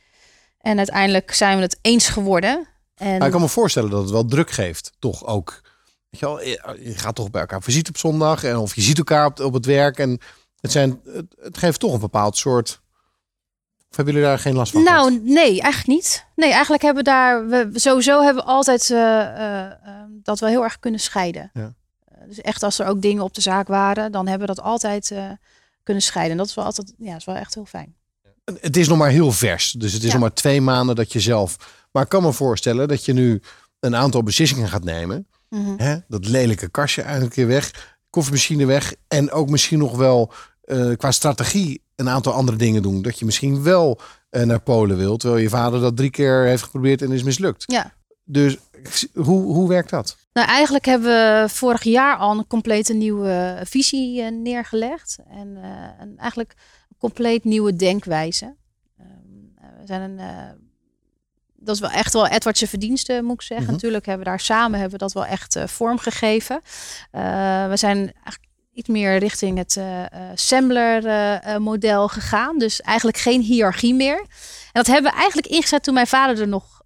[0.62, 2.68] En uiteindelijk zijn we het eens geworden.
[2.94, 4.92] En Maar ik kan me voorstellen dat het wel druk geeft.
[4.98, 5.60] Toch ook.
[6.10, 8.44] Weet je, wel, je gaat toch bij elkaar visite op zondag.
[8.44, 9.98] En of je ziet elkaar op, op het werk.
[9.98, 10.20] En
[10.60, 12.80] het, zijn, het, het geeft toch een bepaald soort.
[13.90, 14.82] Of hebben jullie daar geen last van?
[14.82, 16.26] Nou, nee, eigenlijk niet.
[16.34, 19.76] Nee, eigenlijk hebben we daar we sowieso hebben we altijd eh, eh, eh,
[20.22, 21.50] dat wel heel erg kunnen scheiden.
[21.52, 21.74] Ja.
[22.04, 24.64] Eh, dus echt als er ook dingen op de zaak waren, dan hebben we dat
[24.64, 25.14] altijd
[25.82, 26.32] kunnen scheiden.
[26.32, 27.96] En dat is wel altijd, ja, is wel echt heel fijn.
[28.44, 29.72] Het is nog maar heel vers.
[29.72, 30.12] Dus het is Ja.
[30.12, 31.56] nog maar twee maanden dat je zelf.
[31.92, 33.42] Maar ik kan me voorstellen dat je nu
[33.80, 35.26] een aantal beslissingen gaat nemen.
[35.48, 35.74] Mhm.
[35.76, 35.96] Hè?
[36.08, 37.94] Dat lelijke kastje eigenlijk weer weg.
[38.10, 38.94] Koffiemachine weg.
[39.08, 40.32] En ook misschien nog wel
[40.62, 43.02] eh, qua strategie een aantal andere dingen doen.
[43.02, 45.20] Dat je misschien wel eh, naar Polen wilt.
[45.20, 47.64] Terwijl je vader dat drie keer heeft geprobeerd en is mislukt.
[47.66, 47.92] Ja.
[48.24, 48.56] Dus
[49.14, 50.16] hoe, hoe werkt dat?
[50.32, 51.10] Nou, eigenlijk hebben
[51.42, 55.18] we vorig jaar al een complete nieuwe visie eh, neergelegd.
[55.30, 55.56] En,
[55.98, 56.54] en eigenlijk
[57.02, 58.54] compleet nieuwe denkwijze.
[58.98, 59.08] Ehm,
[59.58, 60.50] eh, we zijn een, eh,
[61.56, 63.66] dat is wel echt wel Edwardse verdienste, moet ik zeggen.
[63.66, 63.74] Mhm.
[63.74, 66.60] Natuurlijk hebben we daar samen hebben we dat wel echt eh, vorm gegeven.
[67.10, 69.80] Eh, we zijn eigenlijk iets meer richting het
[70.32, 72.58] Assembler-model gegaan.
[72.58, 74.18] Dus eigenlijk geen hiërarchie meer.
[74.18, 74.26] En
[74.72, 76.80] dat hebben we eigenlijk ingezet toen mijn vader er nog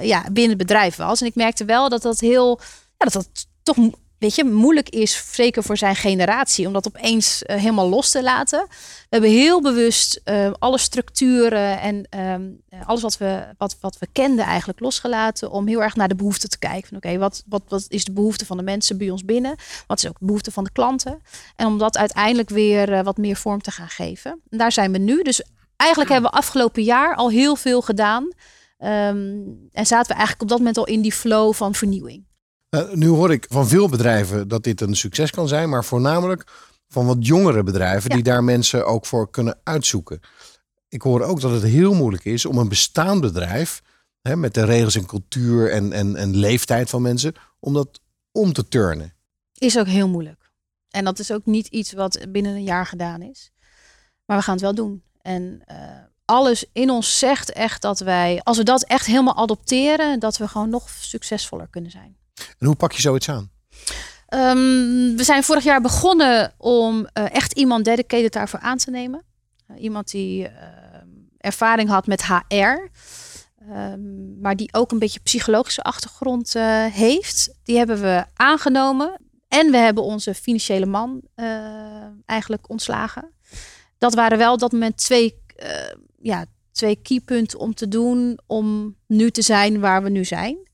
[0.00, 1.20] ja, binnen het bedrijf was.
[1.20, 2.60] En ik merkte wel dat dat heel,
[2.98, 3.28] ja, dat dat
[3.62, 3.76] toch,
[4.18, 8.22] weet je, moeilijk is, zeker voor zijn generatie, om dat opeens eh, helemaal los te
[8.22, 8.66] laten.
[8.68, 13.98] We hebben heel bewust eh, alle structuren en ehm, eh, alles wat we, wat, wat
[13.98, 16.96] we kenden eigenlijk losgelaten, om heel erg naar de behoeften te kijken.
[16.96, 19.56] Oké, wat, wat, wat is de behoefte van de mensen bij ons binnen?
[19.86, 21.20] Wat is ook de behoefte van de klanten?
[21.56, 24.40] En om dat uiteindelijk weer eh, wat meer vorm te gaan geven.
[24.48, 25.22] En daar zijn we nu.
[25.22, 25.42] Dus
[25.76, 28.32] eigenlijk hebben we afgelopen jaar al heel veel gedaan.
[28.78, 29.42] Ehm,
[29.72, 32.27] en zaten we eigenlijk op dat moment al in die flow van vernieuwing.
[32.68, 35.68] Eh, nu hoor ik van veel bedrijven dat dit een succes kan zijn.
[35.68, 36.44] Maar voornamelijk
[36.88, 38.14] van wat jongere bedrijven Ja.
[38.14, 40.20] die daar mensen ook voor kunnen uitzoeken.
[40.88, 43.82] Ik hoor ook dat het heel moeilijk is om een bestaand bedrijf,
[44.22, 48.00] hè, met de regels en cultuur en, en, en leeftijd van mensen, om dat
[48.32, 49.14] om te turnen.
[49.58, 50.50] Is ook heel moeilijk.
[50.90, 53.50] En dat is ook niet iets wat binnen een jaar gedaan is.
[54.26, 55.02] Maar we gaan het wel doen.
[55.22, 55.76] En eh,
[56.24, 60.48] alles in ons zegt echt dat wij, als we dat echt helemaal adopteren, dat we
[60.48, 62.16] gewoon nog succesvoller kunnen zijn.
[62.58, 63.50] En hoe pak je zoiets aan?
[64.26, 69.26] Ehm, we zijn vorig jaar begonnen om eh, echt iemand dedicated daarvoor aan te nemen.
[69.68, 70.68] Eh, iemand die eh,
[71.38, 72.88] ervaring had met HR,
[73.68, 77.54] ehm, maar die ook een beetje psychologische achtergrond eh, heeft.
[77.62, 79.20] Die hebben we aangenomen.
[79.48, 81.20] En we hebben onze financiële man
[82.26, 83.30] eigenlijk ontslagen.
[83.98, 85.42] Dat waren wel op dat moment twee,
[86.20, 90.67] ja, twee keypunten om te doen om nu te zijn waar we nu zijn.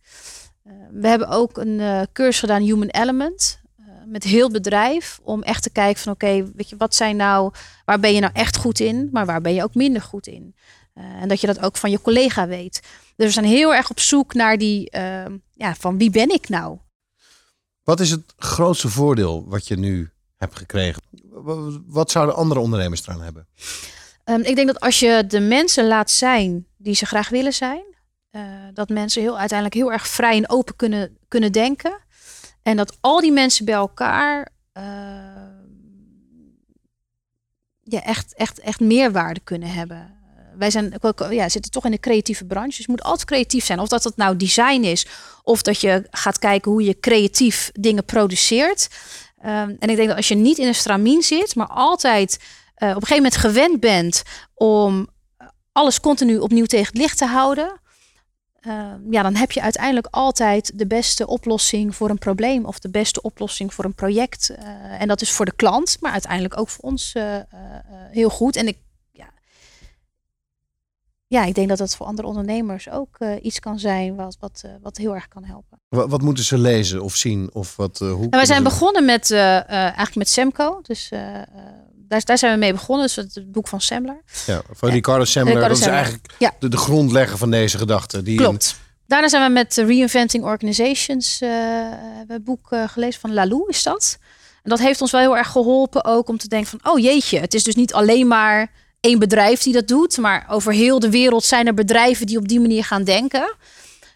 [0.66, 5.42] Uh, we hebben ook een uh, cursus gedaan, Human Element, uh, met heel bedrijf, om
[5.42, 7.52] echt te kijken van oké, weet je, wat zijn nou,
[7.84, 10.54] waar ben je nou echt goed in, maar waar ben je ook minder goed in?
[10.94, 12.80] Uh, en dat je dat ook van je collega weet.
[13.16, 14.88] Dus we zijn heel erg op zoek naar die,
[15.52, 16.78] ja, van wie ben ik nou?
[17.82, 21.02] Wat is het grootste voordeel wat je nu hebt gekregen?
[21.86, 23.46] Wat zouden andere ondernemers eraan hebben?
[24.24, 27.93] Um, ik denk dat als je de mensen laat zijn die ze graag willen zijn,
[28.72, 31.98] dat mensen heel, uiteindelijk heel erg vrij en open kunnen, kunnen denken.
[32.62, 34.84] En dat al die mensen bij elkaar uh,
[37.82, 40.16] ja, echt, echt, echt meerwaarde kunnen hebben.
[40.56, 40.94] wij zijn,
[41.30, 42.76] ja, zitten toch in de creatieve branche.
[42.76, 43.78] Dus je moet altijd creatief zijn.
[43.78, 45.06] Of dat het nou design is,
[45.42, 48.88] of dat je gaat kijken hoe je creatief dingen produceert.
[49.38, 52.38] Ehm, en ik denk dat als je niet in een stramien zit, maar altijd
[52.74, 54.22] eh, op een gegeven moment gewend bent
[54.54, 55.08] om
[55.72, 57.80] alles continu opnieuw tegen het licht te houden.
[58.64, 62.90] Ehm, ja, dan heb je uiteindelijk altijd de beste oplossing voor een probleem of de
[62.90, 64.48] beste oplossing voor een project.
[64.48, 67.44] Eh, en dat is voor de klant, maar uiteindelijk ook voor ons eh, eh,
[68.10, 68.56] heel goed.
[68.56, 68.78] En ik,
[69.12, 69.26] ja,
[71.26, 74.96] ja, ik denk dat dat voor andere ondernemers ook iets kan zijn wat, wat, wat
[74.96, 75.80] heel erg kan helpen.
[75.88, 77.50] Wat, wat moeten ze lezen of zien?
[77.52, 80.80] Of wat, hoe En wij zijn ze- begonnen met, eigenlijk met Semco.
[80.82, 81.10] Dus
[82.08, 83.06] daar, daar zijn we mee begonnen.
[83.06, 84.22] Dus het, boek van Semler.
[84.46, 85.54] Ja, van Ricardo Semler.
[85.54, 86.52] Ricardo dat is eigenlijk Ja.
[86.58, 88.22] de, de grondlegger van deze gedachte.
[88.22, 88.76] Die Klopt.
[89.06, 94.18] Daarna zijn we met Reinventing Organizations hebben een boek eh, gelezen van Lalou is dat.
[94.62, 97.40] En dat heeft ons wel heel erg geholpen ook om te denken van oh jeetje,
[97.40, 101.10] het is dus niet alleen maar één bedrijf die dat doet, maar over heel de
[101.10, 103.54] wereld zijn er bedrijven die op die manier gaan denken.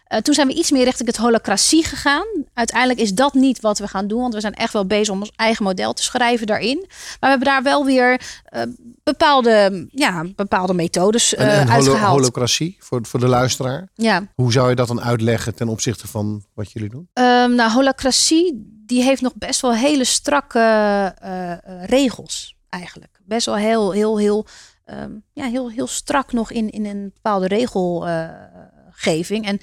[0.09, 2.25] Eh, toen zijn we iets meer richting het holacratie gegaan.
[2.53, 5.19] Uiteindelijk is dat niet wat we gaan doen, want we zijn echt wel bezig om
[5.19, 6.77] ons eigen model te schrijven daarin.
[6.87, 8.61] Maar we hebben daar wel weer eh,
[9.03, 12.17] bepaalde, ja, bepaalde methodes En, eh en holo- uitgehaald.
[12.19, 13.87] holocratie voor, voor de luisteraar.
[13.95, 14.27] ja.
[14.35, 17.09] Hoe zou je dat dan uitleggen ten opzichte van wat jullie doen?
[17.13, 23.19] Ehm, nou, holacratie die heeft nog best wel hele strakke eh, eh, regels eigenlijk.
[23.25, 24.45] Best wel heel, heel, heel,
[24.85, 29.45] ehm, ja, heel, heel strak nog in, in een bepaalde regelgeving.
[29.45, 29.59] en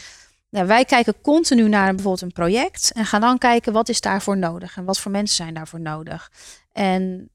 [0.57, 4.37] nou, wij kijken continu naar bijvoorbeeld een project en gaan dan kijken wat is daarvoor
[4.37, 6.31] nodig en wat voor mensen zijn daarvoor nodig.
[6.73, 7.31] En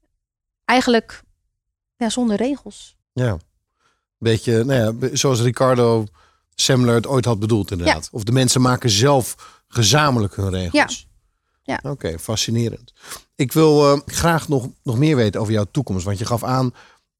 [0.64, 1.22] eigenlijk
[1.96, 2.96] ja, zonder regels.
[3.12, 3.36] Ja.
[4.18, 6.06] Beetje, nou ja, zoals Ricardo
[6.54, 8.08] Semler het ooit had bedoeld inderdaad.
[8.12, 11.08] Of de mensen maken zelf gezamenlijk hun regels.
[11.62, 11.80] Ja.
[11.82, 12.92] Oké, fascinerend.
[13.34, 16.04] Ik wil eh, graag nog, nog meer weten over jouw toekomst.
[16.04, 16.74] Want je gaf aan,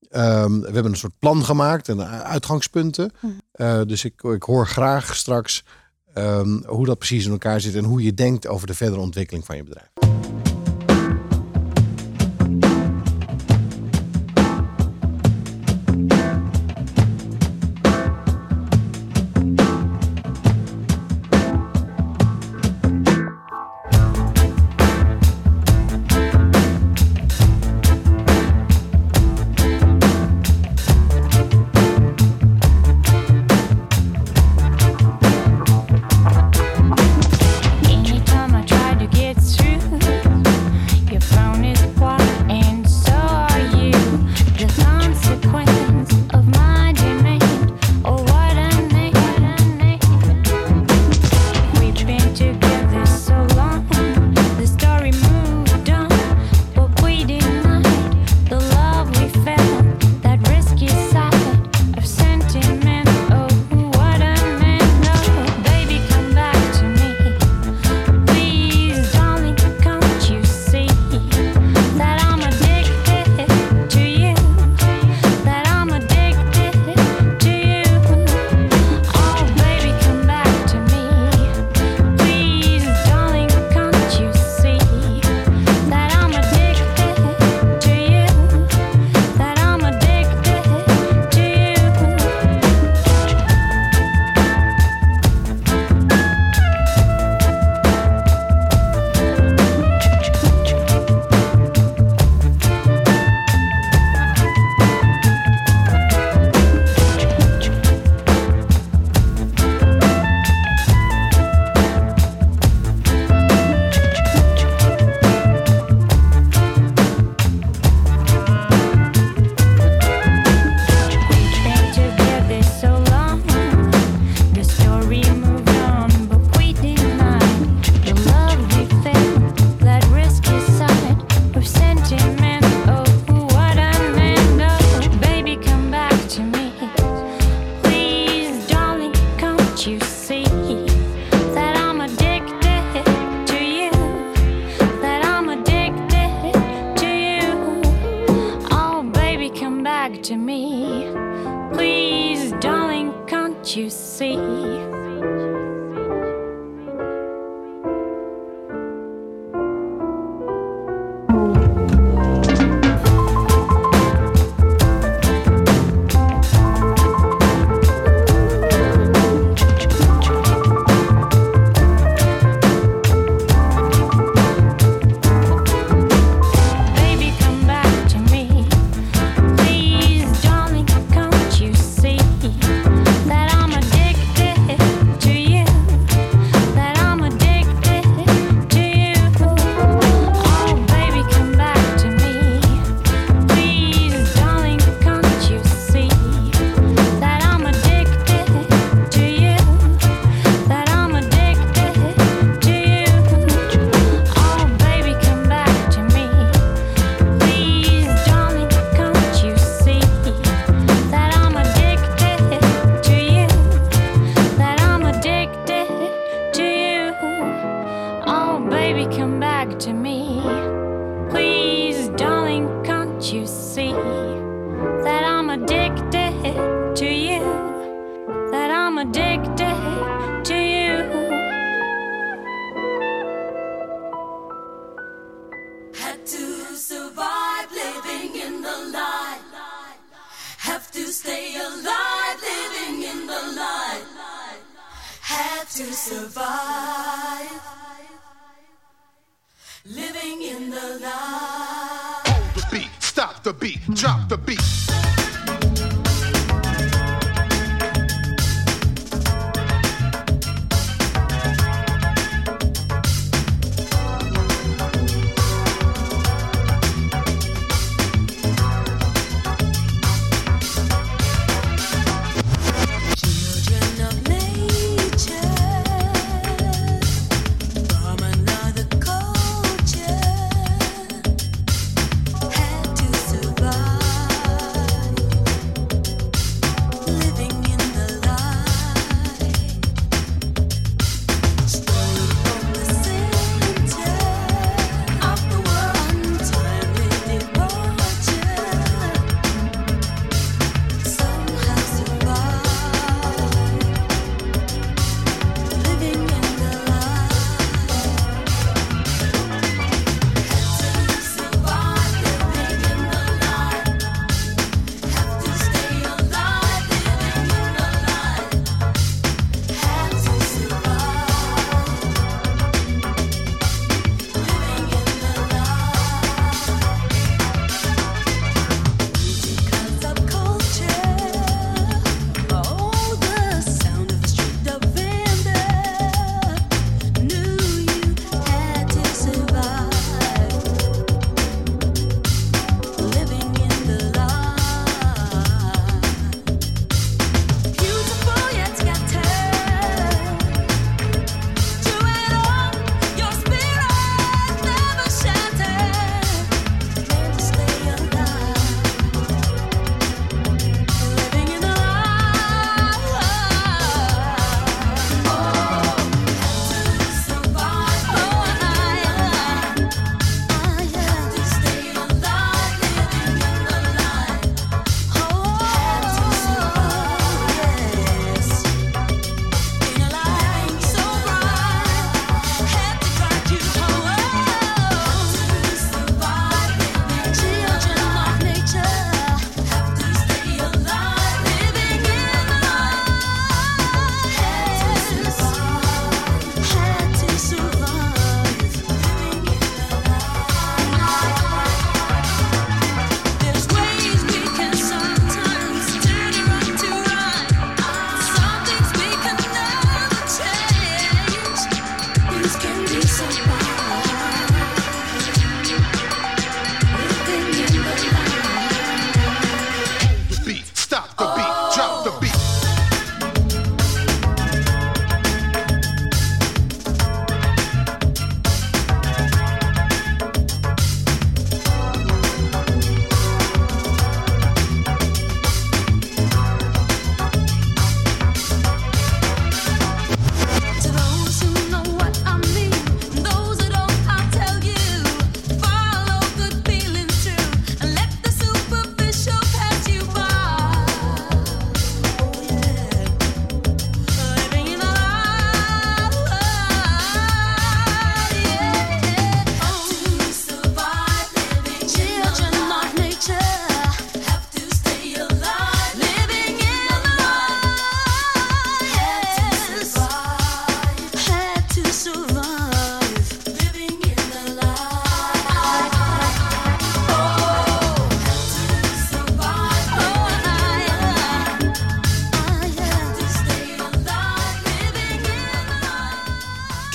[0.09, 3.12] ehm, we hebben een soort plan gemaakt en eh, uitgangspunten.
[3.20, 3.32] Mhm.
[3.53, 5.64] Eh, dus ik, ik hoor graag straks
[6.13, 9.45] ehm, hoe dat precies in elkaar zit en hoe je denkt over de verdere ontwikkeling
[9.45, 10.22] van je bedrijf.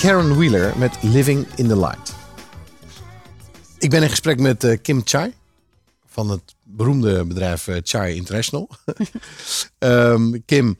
[0.08, 2.14] Karen Wheeler met Living in the Light.
[3.78, 5.32] Ik ben in gesprek met eh, Kim Chai
[6.06, 8.68] van het beroemde bedrijf eh, Chai International.
[9.78, 10.76] Ehm, Kim,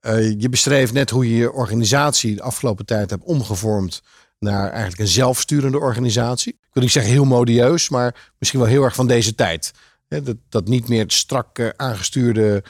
[0.00, 4.02] eh, je beschreef net hoe je je organisatie de afgelopen tijd hebt omgevormd
[4.38, 6.52] naar eigenlijk een zelfsturende organisatie.
[6.52, 9.72] Ik wil niet zeggen heel modieus, maar misschien wel heel erg van deze tijd.
[10.08, 12.64] Dat, dat, niet meer het strak aangestuurde,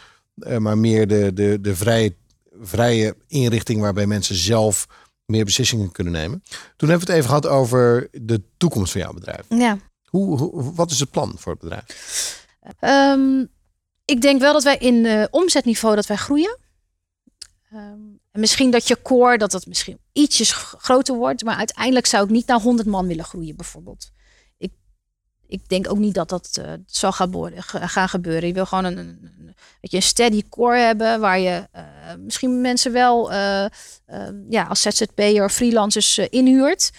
[0.58, 2.14] maar meer de, de, de vrije,
[2.60, 4.86] vrije inrichting waarbij mensen zelf
[5.28, 6.42] meer beslissingen kunnen nemen.
[6.76, 9.46] Toen hebben we het even gehad over de toekomst van jouw bedrijf.
[9.48, 9.78] Ja.
[10.04, 12.46] Hoe, hoe, wat is het plan voor het bedrijf?
[12.78, 13.44] Ehm,
[14.04, 16.58] ik denk wel dat wij in eh, omzetniveau dat wij groeien.
[17.70, 18.00] Ehm,
[18.30, 22.30] en misschien dat je core dat dat misschien ietsjes groter wordt, maar uiteindelijk zou ik
[22.30, 24.10] niet naar 100 man willen groeien bijvoorbeeld.
[25.48, 28.48] Ik, denk ook niet dat dat eh, zal gaan, gaan gebeuren.
[28.48, 31.82] Je wil gewoon een, een, weet je, een steady core hebben waar je eh,
[32.18, 33.66] misschien mensen wel eh,
[34.48, 36.90] ja, als ZZP'er of freelancers inhuurt.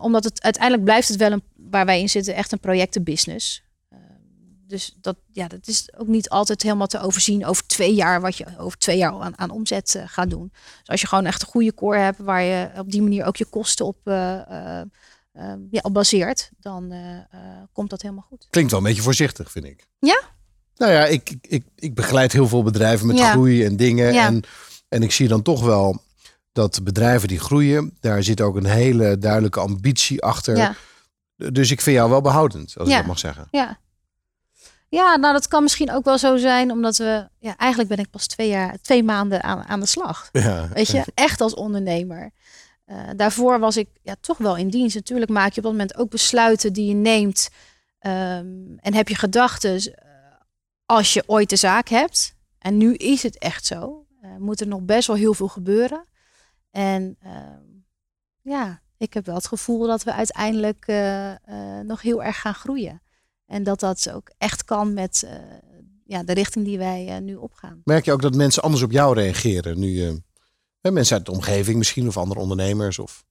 [0.00, 3.62] Omdat het uiteindelijk blijft het wel een, waar wij in zitten echt een projectenbusiness.
[4.66, 8.36] Dus dat, ja, dat is ook niet altijd helemaal te overzien over twee jaar, wat
[8.36, 10.50] je over twee jaar aan, aan omzet gaat doen.
[10.52, 13.36] Dus als je gewoon echt een goede core hebt, waar je op die manier ook
[13.36, 13.96] je kosten op,
[15.38, 17.22] eh, ja, op baseert, dan eh, eh,
[17.72, 18.46] komt dat helemaal goed.
[18.50, 19.86] Klinkt wel een beetje voorzichtig, vind ik.
[19.98, 20.20] Ja?
[20.76, 23.30] Nou ja, ik, ik- ik, begeleid heel veel bedrijven met Ja.
[23.30, 24.12] groei en dingen.
[24.12, 24.26] Ja.
[24.26, 24.42] En,
[24.88, 26.02] en ik zie dan toch wel
[26.52, 30.56] dat bedrijven die groeien, daar zit ook een hele duidelijke ambitie achter.
[30.56, 30.74] Ja.
[31.36, 33.48] Dus ik vind jou wel behoudend, als ik dat mag zeggen.
[33.50, 33.78] Ja.
[34.90, 38.10] Ja, nou dat kan misschien ook wel zo zijn, omdat we, ja, eigenlijk ben ik
[38.10, 40.28] pas twee jaar, twee maanden aan, aan de slag.
[40.32, 40.68] Ja.
[40.74, 42.30] Weet je, echt als ondernemer.
[42.88, 44.94] Eh, daarvoor was ik ja, toch wel in dienst.
[44.94, 47.48] Natuurlijk maak je op dat moment ook besluiten die je neemt.
[47.98, 50.08] ehm, en heb je gedachten eh,
[50.86, 52.34] als je ooit de zaak hebt.
[52.58, 54.06] En nu is het echt zo.
[54.20, 56.04] Eh, moet er nog best wel heel veel gebeuren.
[56.70, 57.62] En ehm,
[58.42, 60.86] ja, ik heb wel het gevoel dat we uiteindelijk
[61.82, 63.02] nog heel erg gaan groeien.
[63.46, 65.28] En dat dat ook echt kan met
[66.04, 67.80] ja, de richting die wij nu opgaan.
[67.84, 70.06] Merk je ook dat mensen anders op jou reageren nu?
[70.06, 70.14] eh,
[70.80, 72.98] hè, mensen uit de omgeving misschien of andere ondernemers?
[72.98, 73.24] Of...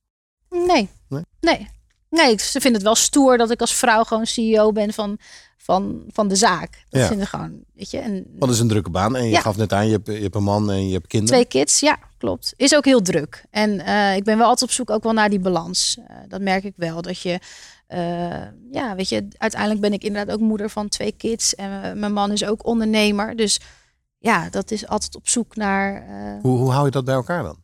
[0.50, 0.90] Nee.
[1.10, 1.24] Nee?
[1.40, 1.68] Nee.
[2.10, 5.18] Nee, ik- ze vinden het wel stoer dat ik als vrouw gewoon CEO ben van,
[5.58, 6.84] van, van de zaak.
[6.90, 7.08] Dat Ja.
[7.08, 7.98] vinden gewoon, weet je.
[8.00, 9.16] En het is een drukke baan.
[9.16, 9.42] En je Ja.
[9.42, 11.36] gaf net aan, je hebt, je hebt een man en je hebt kinderen.
[11.48, 12.54] twee kids, ja, klopt.
[12.58, 13.46] Is ook heel druk.
[13.50, 15.98] En eh, ik ben wel altijd op zoek ook wel naar die balans.
[16.08, 17.02] Eh, dat merk ik wel.
[17.02, 17.40] Dat je,
[17.88, 18.00] eh,
[18.72, 21.56] ja, weet je, uiteindelijk ben ik inderdaad ook moeder van twee kids.
[21.56, 23.36] En mijn man is ook ondernemer.
[23.36, 23.60] Dus
[24.18, 27.44] ja, dat is altijd op zoek naar eh, Hoe, hoe hou je dat bij elkaar
[27.44, 27.58] dan?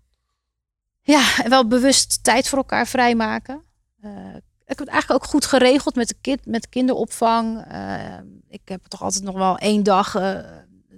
[1.02, 3.62] Ja, wel bewust tijd voor elkaar vrijmaken.
[4.02, 7.66] Eh, ik heb het eigenlijk ook goed geregeld met de, kind, met de kinderopvang.
[7.68, 7.96] Eh,
[8.50, 10.12] ik heb toch altijd nog wel één dag,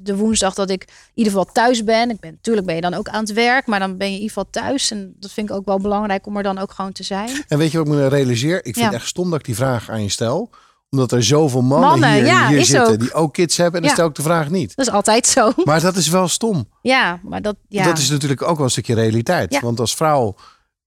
[0.02, 2.10] de woensdag, dat ik in ieder geval thuis ben.
[2.10, 2.32] Ik ben.
[2.32, 4.50] Natuurlijk ben je dan ook aan het werk, maar dan ben je in ieder geval
[4.50, 4.92] thuis.
[4.92, 7.30] En dat vind ik ook wel belangrijk om er dan ook gewoon te zijn.
[7.48, 8.58] En weet je wat ik me realiseer?
[8.58, 8.86] Ik vind Ja.
[8.86, 10.50] het echt stom dat ik die vraag aan je stel.
[10.90, 13.00] Omdat er zoveel mannen, Mannen, hier, ja, hier is zitten ook.
[13.00, 13.76] die ook kids hebben.
[13.82, 14.76] En dan stel ik de vraag niet.
[14.76, 15.52] Dat is altijd zo.
[15.64, 16.70] Maar dat is wel stom.
[16.82, 17.84] Ja, maar dat, ja.
[17.84, 19.60] Dat is natuurlijk ook wel een stukje realiteit.
[19.60, 20.36] Want als vrouw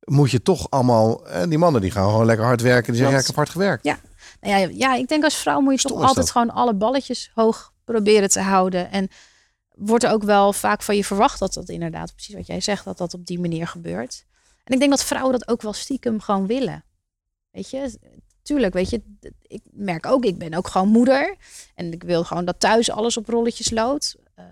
[0.04, 1.22] moet je toch allemaal...
[1.48, 2.92] Die mannen die gaan gewoon lekker hard werken.
[2.92, 3.84] Die zeggen, ja, ik heb hard gewerkt.
[3.84, 3.98] Ja.
[4.40, 6.30] Nou ja, ja, ik denk als vrouw moet je Stom toch altijd dat.
[6.30, 8.90] gewoon alle balletjes hoog proberen te houden.
[8.90, 9.08] En
[9.74, 12.84] wordt er ook wel vaak van je verwacht dat dat inderdaad, precies wat jij zegt,
[12.84, 14.24] dat dat op die manier gebeurt.
[14.64, 16.84] En ik denk dat vrouwen dat ook wel stiekem gewoon willen.
[17.50, 17.98] Weet je,
[18.48, 19.02] tuurlijk, weet je,
[19.42, 21.36] ik merk ook, ik ben ook gewoon moeder.
[21.74, 24.16] En ik wil gewoon dat thuis alles op rolletjes loopt.
[24.34, 24.46] Ehm,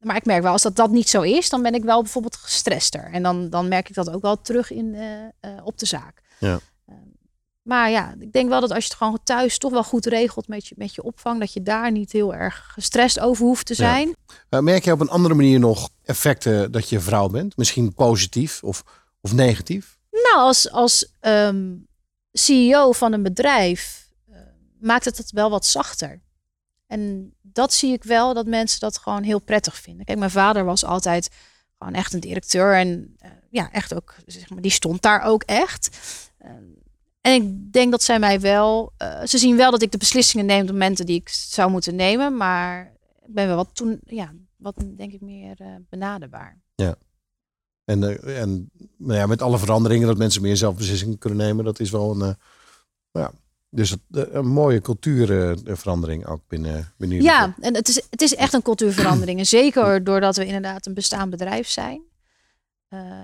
[0.00, 2.36] maar ik merk wel, als dat, dat niet zo is, dan ben ik wel bijvoorbeeld
[2.36, 3.10] gestrester.
[3.12, 6.22] En dan, dan merk ik dat ook wel terug in, eh, eh, op de zaak.
[6.38, 6.60] Ja.
[7.62, 10.48] Maar ja, ik denk wel dat als je het gewoon thuis toch wel goed regelt
[10.48, 13.74] met je, met je opvang, dat je daar niet heel erg gestrest over hoeft te
[13.74, 14.16] zijn.
[14.50, 17.56] Uh, merk je op een andere manier nog effecten dat je vrouw bent?
[17.56, 18.84] Misschien positief of,
[19.20, 19.98] of negatief?
[20.10, 21.66] Nou, als, als ehm,
[22.32, 24.38] CEO van een bedrijf eh,
[24.78, 26.20] maakt het het wel wat zachter.
[26.86, 30.04] En dat zie ik wel, dat mensen dat gewoon heel prettig vinden.
[30.04, 31.28] Kijk, mijn vader was altijd
[31.78, 32.74] gewoon echt een directeur.
[32.74, 35.98] En eh, ja, echt ook, zeg maar, die stond daar ook echt.
[36.38, 36.64] Ehm,
[37.20, 40.46] en ik denk dat zij mij wel, eh, ze zien wel dat ik de beslissingen
[40.46, 42.36] neem op momenten die ik zou moeten nemen.
[42.36, 42.92] Maar
[43.26, 46.60] ik ben wel wat toen, ja, wat denk ik meer eh, benaderbaar.
[46.74, 46.94] Ja.
[47.90, 51.80] En, eh, en nou ja, met alle veranderingen dat mensen meer zelfbeslissingen kunnen nemen, dat
[51.80, 52.34] is wel een, eh,
[53.22, 53.32] ja,
[53.70, 58.52] dus eh, een mooie cultuurverandering ook binnen, binnen Ja, en het is, het is echt
[58.52, 59.38] een cultuurverandering.
[59.38, 62.02] En zeker doordat we inderdaad een bestaand bedrijf zijn.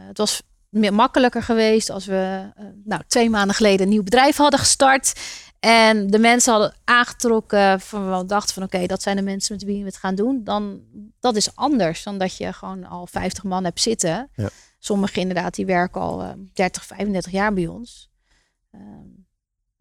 [0.06, 2.52] Het was meer makkelijker geweest als we
[2.84, 5.12] nou, twee maanden geleden een nieuw bedrijf hadden gestart.
[5.60, 9.64] En de mensen hadden aangetrokken van we dachten van oké, dat zijn de mensen met
[9.64, 10.44] wie we het gaan doen.
[10.44, 10.80] Dan
[11.20, 14.30] dat is anders dan dat je gewoon al 50 man hebt zitten.
[14.34, 14.48] Ja.
[14.78, 18.10] Sommigen inderdaad, die werken al eh, 30, 35 jaar bij ons.
[18.70, 18.82] Ehm,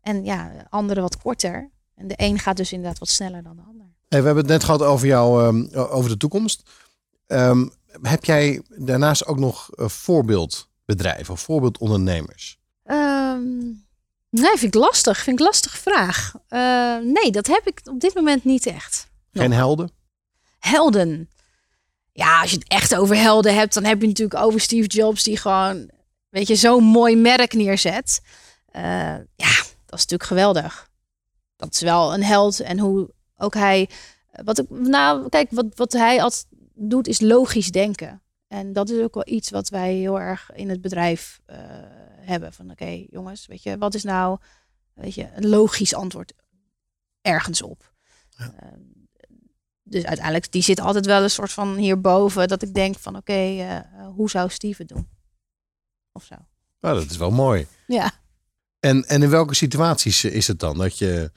[0.02, 1.70] en ja, anderen wat korter.
[1.96, 3.86] En de een gaat dus inderdaad wat sneller dan de ander.
[4.08, 6.70] Hey, we hebben het net gehad over jou, ehm, over de toekomst.
[7.28, 7.68] Ehm,
[8.02, 12.60] heb jij daarnaast ook nog eh, voorbeeldbedrijven of voorbeeldondernemers?
[12.84, 13.72] Ehm,
[14.42, 15.18] nee, vind ik lastig.
[15.18, 16.34] Vind ik een lastige vraag.
[16.48, 19.08] Eh, nee, dat heb ik op dit moment niet echt.
[19.32, 19.92] Geen helden?
[20.60, 21.30] Helden.
[22.12, 25.24] Ja, als je het echt over helden hebt, dan heb je natuurlijk over Steve Jobs,
[25.24, 25.90] die gewoon,
[26.30, 28.22] weet je, zo'n mooi merk neerzet.
[28.66, 28.82] Eh,
[29.36, 29.56] ja,
[29.86, 30.90] dat is natuurlijk geweldig.
[31.56, 32.60] Dat is wel een held.
[32.60, 33.90] En hoe ook hij.
[34.44, 38.22] Wat ik, nou, kijk, wat, wat hij altijd doet, is logisch denken.
[38.48, 41.58] En dat is ook wel iets wat wij heel erg in het bedrijf eh,
[42.26, 42.54] hebben.
[42.54, 44.38] Van oké, jongens, weet je, wat is nou
[44.96, 46.34] weet je, een logisch antwoord
[47.22, 47.94] ergens op?
[48.38, 48.80] Ehm,
[49.84, 52.48] dus uiteindelijk, die zit altijd wel een soort van hierboven.
[52.48, 53.80] Dat ik denk van oké, eh,
[54.16, 55.08] hoe zou Steve het doen?
[56.12, 56.36] Of zo.
[56.80, 57.68] Nou, dat is wel mooi.
[57.88, 58.12] Ja.
[58.80, 61.32] En, en in welke situaties is het dan dat je...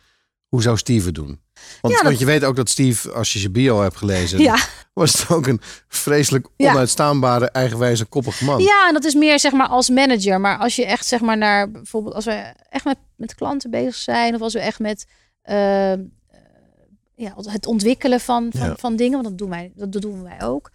[0.48, 1.40] Hoe zou Steve het doen?
[1.80, 4.38] Want, Ja, dat- want je weet ook dat Steve, als je zijn bio hebt gelezen...
[4.40, 4.56] Ja.
[4.94, 6.70] was het ook een vreselijk Ja.
[6.70, 8.62] onuitstaanbare, eigenwijze, koppige man.
[8.62, 10.40] Ja, en dat is meer zeg maar als manager.
[10.40, 13.94] Maar als je echt zeg maar naar bijvoorbeeld als we echt met, met klanten bezig
[13.94, 15.06] zijn, of als we echt met
[15.42, 15.98] eh, eh,
[17.14, 20.70] ja, het ontwikkelen van, van, van dingen, want dat doen wij, dat doen wij ook.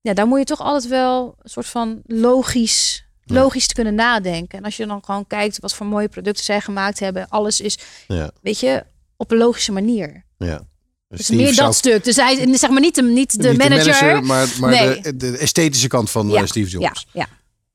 [0.00, 4.58] Ja, daar moet je toch altijd wel een soort van logisch, logisch te kunnen nadenken.
[4.58, 7.78] En als je dan gewoon kijkt wat voor mooie producten zij gemaakt hebben, alles is,
[8.08, 8.84] Ja, weet je,
[9.16, 10.24] op een logische manier.
[10.38, 10.66] ja.
[11.08, 12.04] Dus Steve meer zou- dat stuk.
[12.04, 14.22] Dus hij zeg maar niet de, niet de niet manager.
[14.24, 15.00] maar, maar Nee.
[15.00, 17.06] de, de esthetische kant van Ja, eh, Steve Jobs.
[17.12, 17.26] Ja, ja,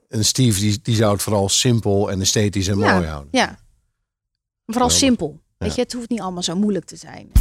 [0.09, 3.29] En Steve die, die zou het vooral simpel en esthetisch en ja, mooi houden.
[3.31, 3.45] Ja.
[3.45, 4.97] Vooral Geweldig.
[4.97, 5.39] simpel.
[5.57, 7.31] Weet je, het hoeft niet allemaal zo moeilijk te zijn.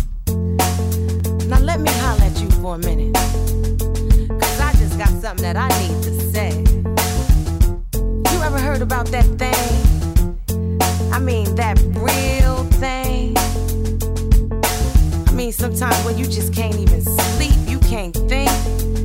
[1.48, 3.18] Now let me holler at you for a minute.
[4.38, 6.62] Cause I just got something that I need to say.
[8.32, 9.78] You ever heard about that thing?
[11.14, 12.39] I mean, that real
[15.45, 18.51] mean, sometimes when you just can't even sleep, you can't think,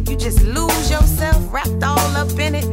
[0.10, 2.68] you just lose yourself wrapped all up in it.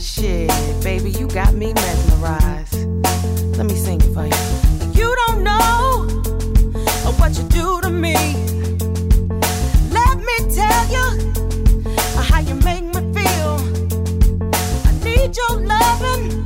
[0.00, 0.50] Shit,
[0.82, 2.86] baby, you got me mesmerized.
[3.58, 4.98] Let me sing it for you.
[4.98, 6.06] You don't know
[7.18, 8.16] what you do to me.
[9.90, 11.06] Let me tell you
[12.28, 13.52] how you make me feel.
[14.86, 16.41] I need your loving.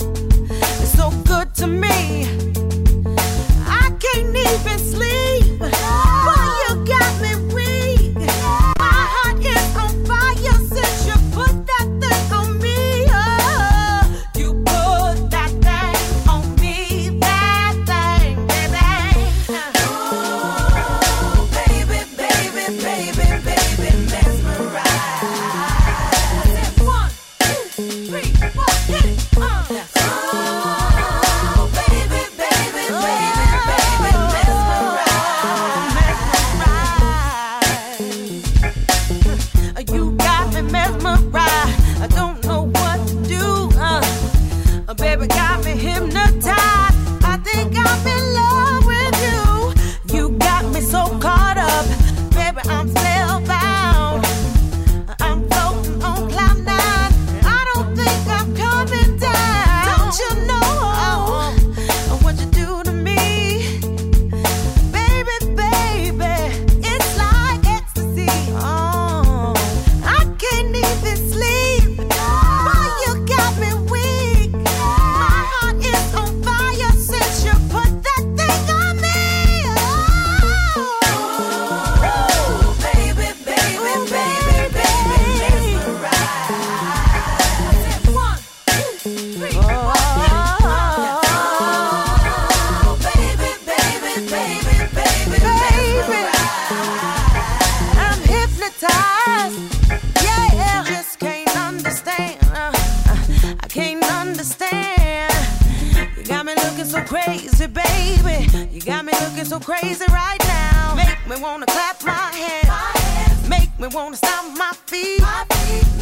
[109.47, 110.94] So crazy right now.
[110.97, 113.49] Make me wanna clap my hands.
[113.49, 115.22] Make me wanna stomp my feet.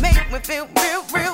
[0.01, 1.34] Make me feel real, real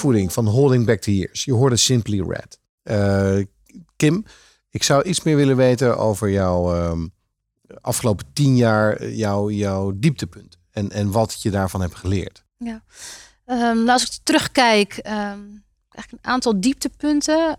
[0.00, 1.44] Uitvoering van Holding Back the Years.
[1.44, 2.58] Je hoorde Simply Red.
[2.82, 3.38] Eh,
[3.96, 4.24] Kim,
[4.70, 7.06] ik zou iets meer willen weten over jouw ehm,
[7.80, 10.58] afgelopen tien jaar, eh, jouw, jouw dieptepunt.
[10.70, 12.44] En, en wat je daarvan hebt geleerd.
[12.56, 12.82] Ja.
[13.44, 15.40] Ehm, nou, als ik terugkijk, ehm,
[15.88, 17.58] eigenlijk een aantal dieptepunten.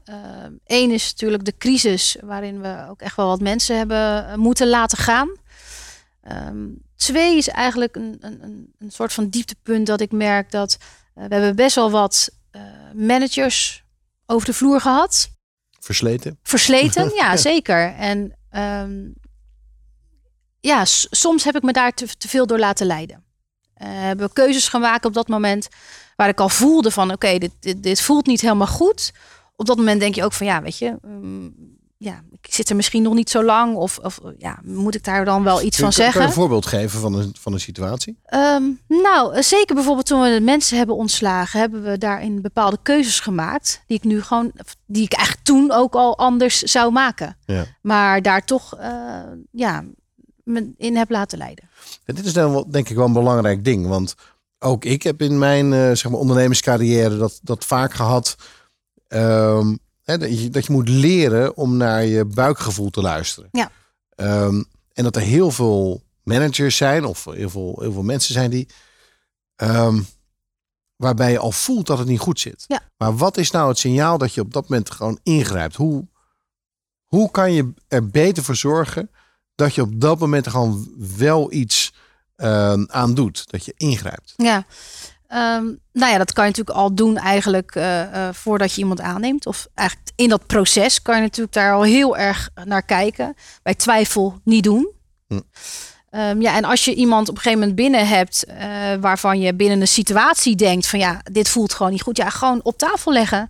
[0.66, 4.68] Eén is natuurlijk de crisis, waarin we ook echt wel wat mensen hebben eh, moeten
[4.68, 5.30] laten gaan.
[6.96, 10.78] Twee is eigenlijk een, een, een, soort van dieptepunt dat ik merk dat
[11.14, 12.62] we hebben best wel wat eh,
[12.94, 13.84] managers
[14.26, 15.30] over de vloer gehad.
[15.80, 16.40] Versleten?
[16.44, 17.94] Versleten, ja, zeker.
[17.96, 19.10] En ehm,
[20.60, 23.24] ja, soms heb ik me daar te, te veel door laten leiden.
[23.74, 25.68] Eh, hebben we keuzes gemaakt op dat moment
[26.16, 29.12] waar ik al voelde van oké, dit, dit, dit voelt niet helemaal goed.
[29.56, 32.76] Op dat moment denk je ook van ja, weet je, mm, ja, ik zit er
[32.76, 35.90] misschien nog niet zo lang of, of ja, moet ik daar dan wel iets van
[35.90, 36.22] Kun je- Kan je zeggen?
[36.22, 38.18] een voorbeeld geven van een, van een situatie?
[38.26, 42.78] Ehm, nou, eh, zeker bijvoorbeeld toen we de mensen hebben ontslagen, hebben we daarin bepaalde
[42.82, 43.84] keuzes gemaakt.
[43.88, 44.52] Die ik nu gewoon,
[44.86, 47.38] die ik eigenlijk toen ook al anders zou maken.
[47.46, 47.66] Ja.
[47.82, 49.22] Maar daar toch, eh,
[49.52, 49.84] ja,
[50.44, 51.70] me in heb laten leiden.
[52.06, 53.88] En dit is dan wel, denk ik wel een belangrijk ding.
[53.88, 54.16] Want
[54.60, 58.36] ook ik heb in mijn eh, zeg maar ondernemerscarrière dat, dat vaak gehad.
[59.08, 59.76] ehm,
[60.12, 63.50] hè, dat, je, dat je moet leren om naar je buikgevoel te luisteren.
[63.52, 63.72] Ja.
[64.16, 64.64] Ehm,
[64.94, 68.68] en dat er heel veel managers zijn, of heel veel, heel veel mensen zijn die.
[69.56, 70.00] ehm,
[70.96, 72.64] waarbij je al voelt dat het niet goed zit.
[72.68, 72.82] Ja.
[72.98, 75.76] Maar wat is nou het signaal dat je op dat moment gewoon ingrijpt?
[75.76, 76.08] Hoe,
[77.06, 79.10] hoe kan je er beter voor zorgen
[79.56, 81.94] dat je op dat moment gewoon wel iets
[82.36, 83.52] ehm, aan doet?
[83.52, 84.34] Dat je ingrijpt.
[84.38, 84.66] Ja.
[85.32, 89.02] Ehm, nou ja, dat kan je natuurlijk al doen eigenlijk eh, eh, voordat je iemand
[89.02, 89.46] aanneemt.
[89.46, 93.36] Of eigenlijk in dat proces kan je natuurlijk daar al heel erg naar kijken.
[93.64, 94.92] Bij twijfel niet doen.
[95.28, 95.40] Hm.
[96.10, 98.68] Ehm, ja, en als je iemand op een gegeven moment binnen hebt eh,
[99.00, 102.18] waarvan je binnen een situatie denkt van ja, dit voelt gewoon niet goed.
[102.18, 103.50] Ja, gewoon op tafel leggen.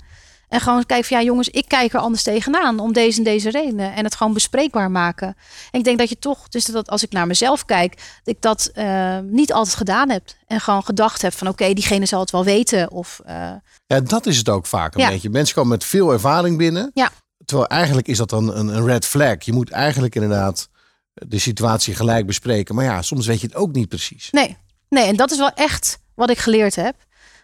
[0.51, 3.49] En gewoon kijken van ja, jongens, ik kijk er anders tegenaan om deze en deze
[3.49, 3.93] redenen.
[3.93, 5.27] En het gewoon bespreekbaar maken.
[5.71, 8.41] En ik denk dat je toch, dus dat als ik naar mezelf kijk, dat ik
[8.41, 10.23] dat eh, niet altijd gedaan heb.
[10.47, 12.91] En gewoon gedacht heb van oké, diegene zal het wel weten.
[12.91, 13.51] Of eh,
[13.87, 15.09] Ja, dat is het ook vaak een Ja.
[15.09, 15.29] beetje.
[15.29, 16.91] Mensen komen met veel ervaring binnen.
[16.93, 17.09] Ja.
[17.45, 19.41] Terwijl eigenlijk is dat dan een, een red flag.
[19.43, 20.69] Je moet eigenlijk inderdaad
[21.13, 22.75] de situatie gelijk bespreken.
[22.75, 24.27] Maar ja, soms weet je het ook niet precies.
[24.31, 24.57] nee,
[24.89, 26.95] nee, en dat is wel echt wat ik geleerd heb.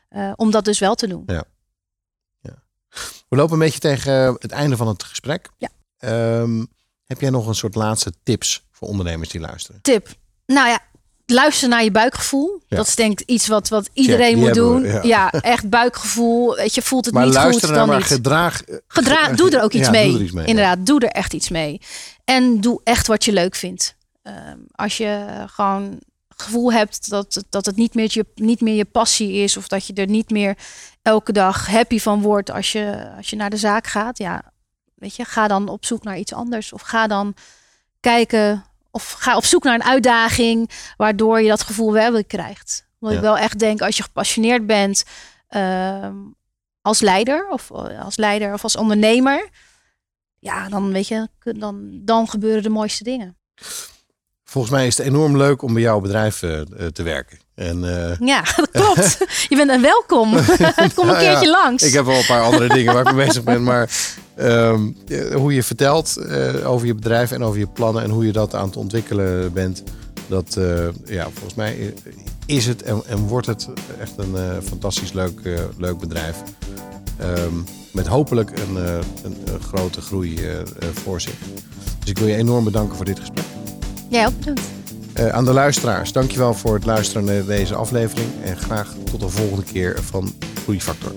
[0.10, 1.24] eh, om dat dus wel te doen.
[1.26, 1.44] Ja.
[3.30, 5.50] We lopen een beetje tegen het einde van het gesprek.
[5.58, 5.70] Ja.
[5.98, 6.66] Ehm,
[7.06, 9.82] heb jij nog een soort laatste tips voor ondernemers die luisteren?
[9.82, 10.08] Tip.
[10.46, 10.80] Nou ja,
[11.26, 12.62] luister naar je buikgevoel.
[12.68, 12.78] Ja.
[12.78, 14.82] Dat is denk ik iets wat, wat iedereen moet doen.
[14.82, 15.02] we, ja.
[15.04, 15.32] ja.
[15.32, 16.56] echt buikgevoel.
[16.56, 18.06] Weet je, voelt het maar niet goed, naar dan maar niet.
[18.06, 18.64] gedraag.
[18.64, 20.08] eh, Gedra doe er ook iets, Ja, mee.
[20.10, 20.50] doe er iets mee, ja.
[20.50, 21.82] Inderdaad, doe er echt iets mee.
[22.26, 23.96] En doe echt wat je leuk vindt.
[24.24, 26.00] Ehm, als je gewoon
[26.42, 29.58] gevoel hebt dat, het- dat het niet meer, je, niet meer je passie is...
[29.58, 30.58] of dat je er niet meer
[31.02, 34.18] elke dag happy van wordt als je, als je naar de zaak gaat...
[34.18, 34.52] ja,
[34.96, 36.74] weet je, ga dan op zoek naar iets anders.
[36.74, 37.34] Of ga dan
[38.00, 40.70] kijken of ga op zoek naar een uitdaging...
[40.98, 42.86] waardoor je dat gevoel wel weer krijgt.
[43.00, 43.20] Want Ja.
[43.20, 45.04] ik wel echt denk, als je gepassioneerd bent...
[45.48, 46.16] ehm,
[46.82, 49.50] als leider of als leider of als ondernemer,
[50.40, 53.38] ja, dan weet je, dan, dan gebeuren de mooiste dingen.
[54.50, 57.38] Volgens mij is het enorm leuk om bij jouw bedrijf eh, eh, te werken.
[57.56, 59.18] En, eh, Ja, dat klopt.
[59.50, 60.32] Je bent een welkom.
[60.36, 61.84] Kom een Nou ja, keertje langs.
[61.84, 63.64] Ik heb wel een paar andere dingen waar ik mee bezig ben.
[63.64, 63.90] Maar
[64.36, 66.18] ehm, eh, hoe je vertelt
[66.64, 69.84] over je bedrijf en over je plannen en hoe je dat aan het ontwikkelen bent.
[70.28, 70.58] Dat,
[71.06, 71.94] ja, volgens mij
[72.46, 73.68] is het en, en wordt het
[74.00, 75.40] echt een fantastisch leuk,
[75.78, 76.36] leuk bedrijf.
[77.18, 77.54] Ehm,
[77.92, 80.40] met hopelijk een, een, een grote groei
[80.94, 81.36] voor zich.
[82.00, 83.46] Dus ik wil je enorm bedanken voor dit gesprek.
[84.10, 84.62] Jij ook bedankt.
[85.14, 88.30] Eh, aan de luisteraars, dankjewel voor het luisteren naar deze aflevering.
[88.44, 91.12] En graag tot de volgende keer van Groeifactor.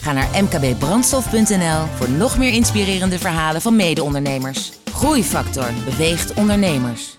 [0.00, 4.72] Ga naar mkbbrandstof.nl voor nog meer inspirerende verhalen van mede-ondernemers.
[4.92, 7.18] Groeifactor beweegt ondernemers.